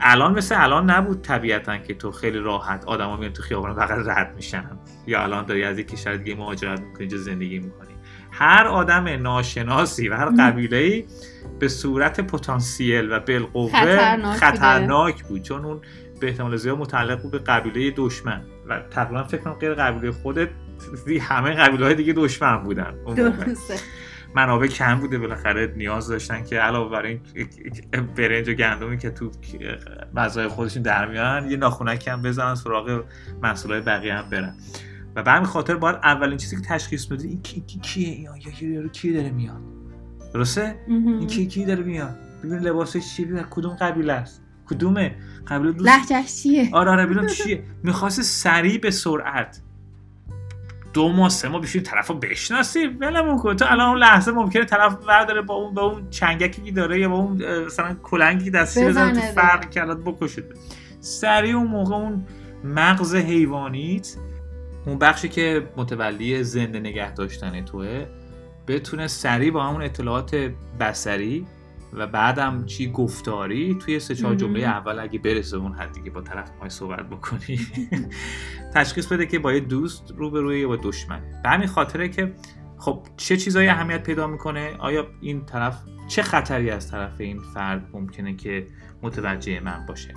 [0.00, 4.34] الان مثل الان نبود طبیعتا که تو خیلی راحت آدما میان تو خیابان فقط رد
[4.36, 4.64] میشن.
[5.06, 7.90] یا الان داری از یک کشور دیگه مهاجرت می‌کنی زندگی می‌کنی.
[8.32, 11.04] هر آدم ناشناسی و هر قبیله
[11.58, 15.42] به صورت پتانسیل و بالقوه خطرناک, خطرناک بود.
[15.42, 15.80] چون اون
[16.20, 18.42] به احتمال زیاد متعلق بود به قبیله دشمن.
[18.68, 20.48] و تقریبا فکر کنم غیر قبیله خودت
[21.20, 22.94] همه قبیله های دیگه دشمن بودن.
[24.34, 27.20] منابع کم بوده بالاخره نیاز داشتن که علاوه بر این
[28.16, 29.30] برنج و گندمی که تو
[30.16, 33.04] غذای خودشون در میان یه ناخونک هم بزنن سراغ
[33.42, 34.54] محصولات بقیه هم برن.
[35.16, 38.28] و به همین خاطر باید اولین چیزی که تشخیص بده این کی کیه؟ این
[38.60, 39.60] یا کی داره میاد؟
[40.34, 44.42] درسته؟ این کی کی داره میاد؟ ببین لباسش چیه ببین کدوم قبیله است.
[44.66, 45.14] کدومه؟
[45.46, 49.60] قبیله دوست چیه؟ آره آره ببینم چیه؟ می‌خواست سریع به سرعت
[50.92, 53.56] دو ماه سه ماه بشین طرف رو بشناسی؟ ولمون کن.
[53.56, 57.08] تو الان اون لحظه ممکنه طرف برداره با اون با اون چنگکی که داره یا
[57.08, 59.40] با اون مثلا کلنگی که دستی بزنه تو.
[59.40, 60.44] فرق کلات بکشید.
[61.00, 62.26] سریع اون موقع اون
[62.64, 64.16] مغز حیوانیت
[64.86, 68.06] اون بخشی که متولی زنده نگه داشتن توه
[68.68, 71.46] بتونه سریع با همون اطلاعات بصری
[71.92, 74.34] و بعدم چی گفتاری توی سه چهار.
[74.34, 77.60] جمله اول اگه برسه اون حدی که با طرف می‌خوای صحبت بکنی.
[78.74, 82.32] تشخیص بده که با یه دوست روبروی یا با دشمنه به همین خاطره که
[82.78, 85.78] خب چه چیزایی اهمیت پیدا می‌کنه؟ آیا این طرف
[86.08, 88.66] چه خطری از طرف این فرد ممکنه که
[89.02, 90.14] متوجه من باشه؟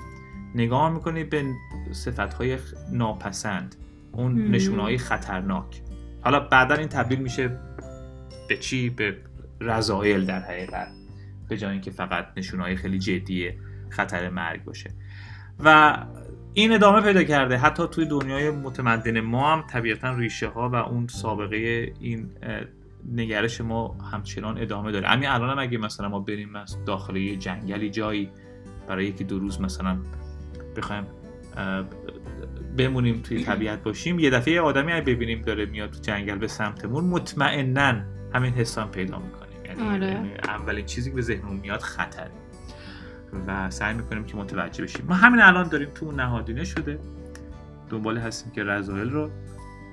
[0.55, 1.45] نگاه می‌کنی به
[1.91, 2.57] صفتهای
[2.91, 3.75] ناپسند.
[4.11, 4.51] اون مم.
[4.51, 5.81] نشونه خطرناک.
[6.21, 7.59] حالا بعدا این تبدیل میشه
[8.49, 9.17] به چی؟ به
[9.61, 11.02] رضایل در حقیقت.
[11.53, 13.51] به جای اینکه فقط نشونه خیلی جدی
[13.89, 14.89] خطر مرگ باشه.
[15.59, 15.97] و
[16.53, 17.57] این ادامه پیدا کرده.
[17.57, 22.29] حتی توی دنیای متمدن ما هم طبیعتا ریشه ها و اون سابقه این
[23.11, 25.07] نگرش ما همچنان ادامه داره.
[25.07, 26.49] همین الان هم اگه مثلا ما بریم
[26.85, 28.29] داخل یه جنگلی جایی
[28.87, 29.97] برای یکی دو روز مثلا
[30.77, 31.05] بخوایم
[32.77, 37.03] بمونیم توی طبیعت باشیم یه دفعه یه آدمی ببینیم داره میاد تو جنگل به سمتمون
[37.03, 38.01] مطمئنا
[38.33, 39.42] همین حسام پیدا یعنی,
[39.81, 40.37] آره.
[40.43, 42.31] اولین چیزی که به ذهنمون میاد خطره
[43.47, 45.05] و سعی می‌کنیم که متوجه بشیم.
[45.09, 46.99] ما همین الان داریم تو اون نهادینه شده.
[47.89, 49.29] دنبال هستیم که رضایل رو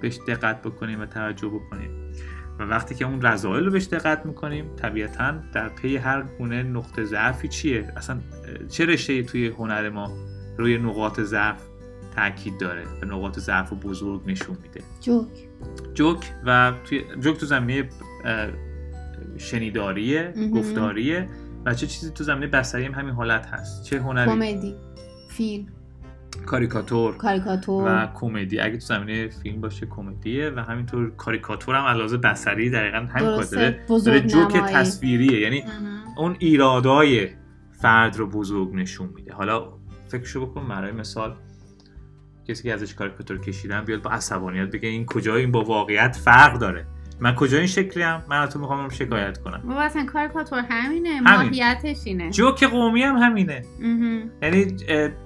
[0.00, 1.90] بهش دقت بکنیم و توجه بکنیم.
[2.58, 7.04] و وقتی که اون رضایل رو بهش دقت می‌کنیم طبیعتا در پی هر گونه نقطه
[7.04, 8.20] ضعفی چیه؟ اصلا
[8.68, 10.12] چه رشته توی هنر ما
[10.58, 11.62] روی نقاط ضعف
[12.16, 15.28] تاکید داره و نقاط ضعف رو بزرگ نشون میده؟ جوک.
[15.94, 17.88] جوک و توی جوک تو زمینه
[19.40, 20.34] شنیداریه.
[20.54, 21.28] گفتاریه
[21.64, 23.84] و چه چیزی تو زمینه بصری هم همین حالت هست.
[23.84, 24.74] چه هنری؟ کمدی
[25.28, 25.66] فیلم.
[26.46, 27.16] کاریکاتور.
[27.16, 27.84] کاریکاتور.
[27.86, 28.60] و کمدی.
[28.60, 33.44] اگه تو زمینه فیلم باشه کمدیه و همینطور کاریکاتور هم علاوه بصری دقیقا همین کار.
[33.44, 33.80] داره.
[34.04, 34.52] داره جوک.
[34.52, 35.40] تصویریه.
[35.40, 36.00] یعنی مهم.
[36.16, 37.28] اون ایرادای
[37.70, 39.32] فرد رو بزرگ نشون میده.
[39.32, 39.72] حالا
[40.08, 41.36] فکرشو بکن برای مثال
[42.48, 46.58] کسی که ازش کاریکاتور کشیدن بیاد با عصبانیت بگه این کجا این با واقعیت فرق
[46.58, 46.86] داره.
[47.20, 49.62] من کجا این شکلی هم من از تو می‌خوام شکایت کنم.
[49.64, 51.60] بابا اصلا کاریکاتور همینه همین.
[51.60, 53.64] ماهیتش اینه جوک قومی هم همینه.
[54.42, 54.76] یعنی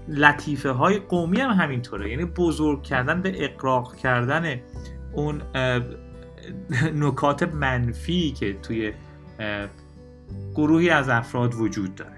[0.08, 2.10] لطیفه های قومی هم همینطوره.
[2.10, 4.60] یعنی بزرگ کردن به اقراق کردن
[5.12, 5.42] اون
[6.94, 8.92] نکات منفی که توی
[10.54, 12.16] گروهی از افراد وجود داره.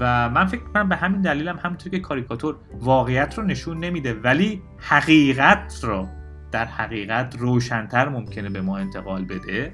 [0.00, 4.14] و من فکر کنم به همین دلیل هم همونطور که کاریکاتور واقعیت رو نشون نمیده
[4.14, 6.08] ولی حقیقت رو
[6.52, 9.72] در حقیقت روشنتر ممکنه به ما انتقال بده.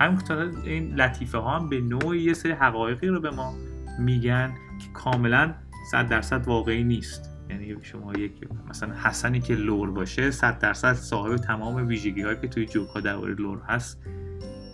[0.00, 3.54] همینطور این لطیفه ها هم به نوعی یه سری حقایقی رو به ما
[3.98, 5.54] میگن که کاملا
[5.90, 7.28] صد درصد واقعی نیست.
[7.50, 8.32] یعنی شما یک
[8.70, 13.00] مثلا حسنی که لور باشه صد درصد صاحب تمام ویژگی هایی که توی جوک ها
[13.00, 14.02] درباره لور هست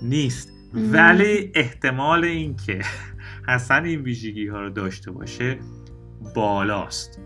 [0.03, 0.53] نیست.
[0.75, 2.83] ولی احتمال اینکه
[3.49, 5.59] حسن این ویژگی ها رو داشته باشه
[6.35, 7.21] بالاست.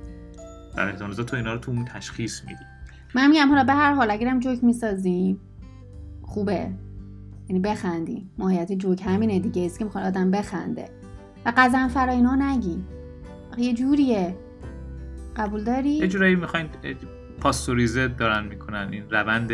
[0.77, 2.72] در تو اینا رو تو اون تشخیص میدی.
[3.15, 5.41] من میگم حالا به هر حال اگرم جوک می‌سازیم
[6.23, 6.71] خوبه.
[7.49, 9.67] یعنی بخندیم ماهیت جوک همینه دیگه.
[9.67, 10.89] است که می‌خواد آدم بخنده.
[11.47, 12.85] و قزنفر و اینا نگی.
[13.59, 14.37] یه جوریه.
[15.37, 16.69] قبول داری؟ یه جورایی می‌خواین
[17.41, 18.89] پاستوریزه دارن می‌کنن.
[18.93, 19.51] این روند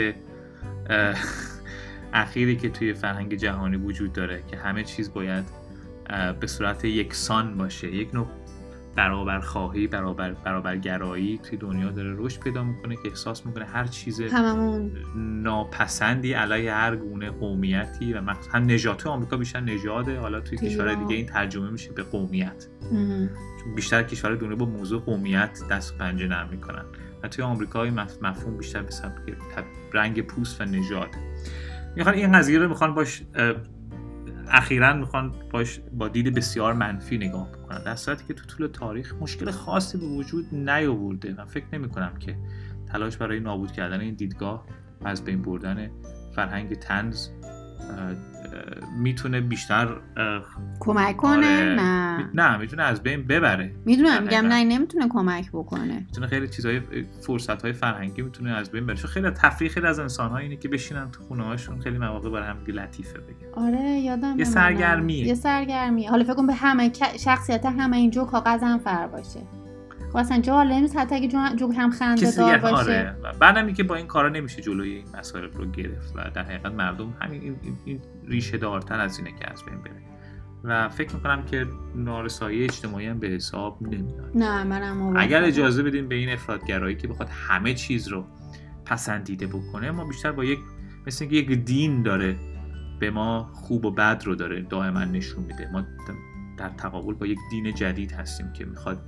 [2.13, 5.45] اخیری که توی فرهنگ جهانی وجود داره که همه چیز باید
[6.41, 7.95] به صورت یکسان باشه.
[7.95, 8.27] یک نوع
[8.99, 14.93] برابرخواهی برابر برابرگرایی توی دنیا داره رشد پیدا می‌کنه که احساس می‌کنه هر چیز هممون.
[15.17, 18.21] ناپسندی علیه هر گونه قومیتی و
[18.53, 21.05] هم نژاد آمریکا بیشتر نژاده حالا توی ایران.
[21.05, 22.67] دیگه این ترجمه میشه به قومیت.
[23.61, 26.85] چون بیشتر کشور دنیا با موضوع قومیت دست و پنجه نرم می‌کنن.
[27.23, 31.09] و توی آمریکا این مف- مفهوم بیشتر به تب- رنگ پوست و نژاد.
[31.97, 33.23] می‌خوان این قضیه رو می‌خوان باش
[34.51, 37.83] اخیرا می‌خوان باش با دید بسیار منفی نگاه بکنن.
[37.83, 42.15] در صورتی که تو طول تاریخ مشکل خاصی به وجود نیاورده و فکر نمی کنم
[42.19, 42.37] که
[42.93, 44.65] تلاش برای نابود کردن این دیدگاه
[45.05, 45.91] از بین بردن
[46.35, 47.29] فرهنگ تنز
[48.99, 49.89] می‌تونه بیشتر
[50.81, 51.75] کمک کنه؟ آره.
[51.75, 52.31] نه.
[52.35, 53.75] نه می‌تونه از بین ببره.
[53.85, 54.47] می‌دونم میگم.
[54.47, 54.65] نه.
[54.65, 55.95] نمی‌تونه کمک بکنه.
[55.95, 56.81] می‌تونه خیلی چیزای
[57.27, 58.97] فرصت های فرهنگی می‌تونه از بین بره.
[58.97, 62.31] چون خیلی تفریح خیلی از انسان ها اینه که بشینن تو خونه هاشون خیلی مواقع
[62.31, 65.27] برای هم لطیفه بگن آره یادم یه سرگرمیه.
[65.27, 66.11] یه سرگرمیه.
[66.11, 69.41] حالا فکر کن به همه شخصیت همه این جوک ها قزنفر باشه.
[70.15, 72.75] اصلا جالب نیست حتی اگه جو- هم خنده دار باشه.
[72.75, 76.73] آره بعدم اینکه با این کارا نمیشه جلوی این مسائل رو گرفت و در حقیقت
[76.73, 80.03] مردم همین این, این, این ریشه دارتر از اینه که از بین بره.
[80.65, 84.31] و فکر می‌کنم که نارسایی اجتماعی هم به حساب نمیاد.
[84.35, 85.17] نه منم.
[85.17, 88.25] اگر اجازه بدیم به این افرادگرایی که بخواد همه چیز رو
[88.85, 90.59] پسندیده بکنه ما بیشتر با یک
[91.07, 92.37] مثل یک دین داره
[93.01, 95.69] به ما خوب و بد رو داره دائما نشون میده.
[95.73, 95.85] ما
[96.59, 99.01] در تقابل با یک دین جدید هستیم که می‌خواد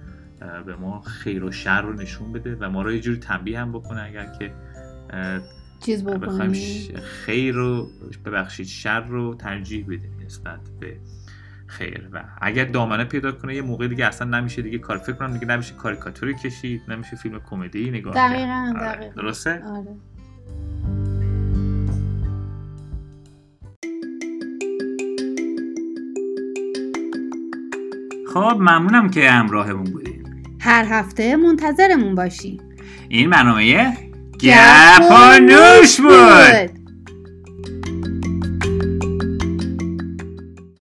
[0.66, 3.72] به ما خیر و شر رو نشون بده و ما رو یه جوری تنبیه هم
[3.72, 4.53] بکنه اگر که
[5.80, 6.53] چیز بخوایم
[7.03, 7.91] خیر رو
[8.24, 10.97] ببخشید شر رو ترجیح بدیم نسبت به
[11.66, 12.09] خیر.
[12.12, 15.47] و اگر دامنه پیدا کنه یه موقع دیگه اصلا نمیشه دیگه کار فکر کنم دیگه
[15.47, 18.97] نمیشه کاریکاتوری کشید نمیشه فیلم کمدی نگاه دقیقاً آره.
[18.97, 19.22] دقیقاً.
[19.22, 19.97] درسته؟ آره.
[28.34, 30.09] خب ممنونم که همراهمون بودید.
[30.61, 32.61] هر هفته منتظرمون باشی
[33.08, 33.96] این برنامه
[34.40, 36.79] گپ و نوش بود.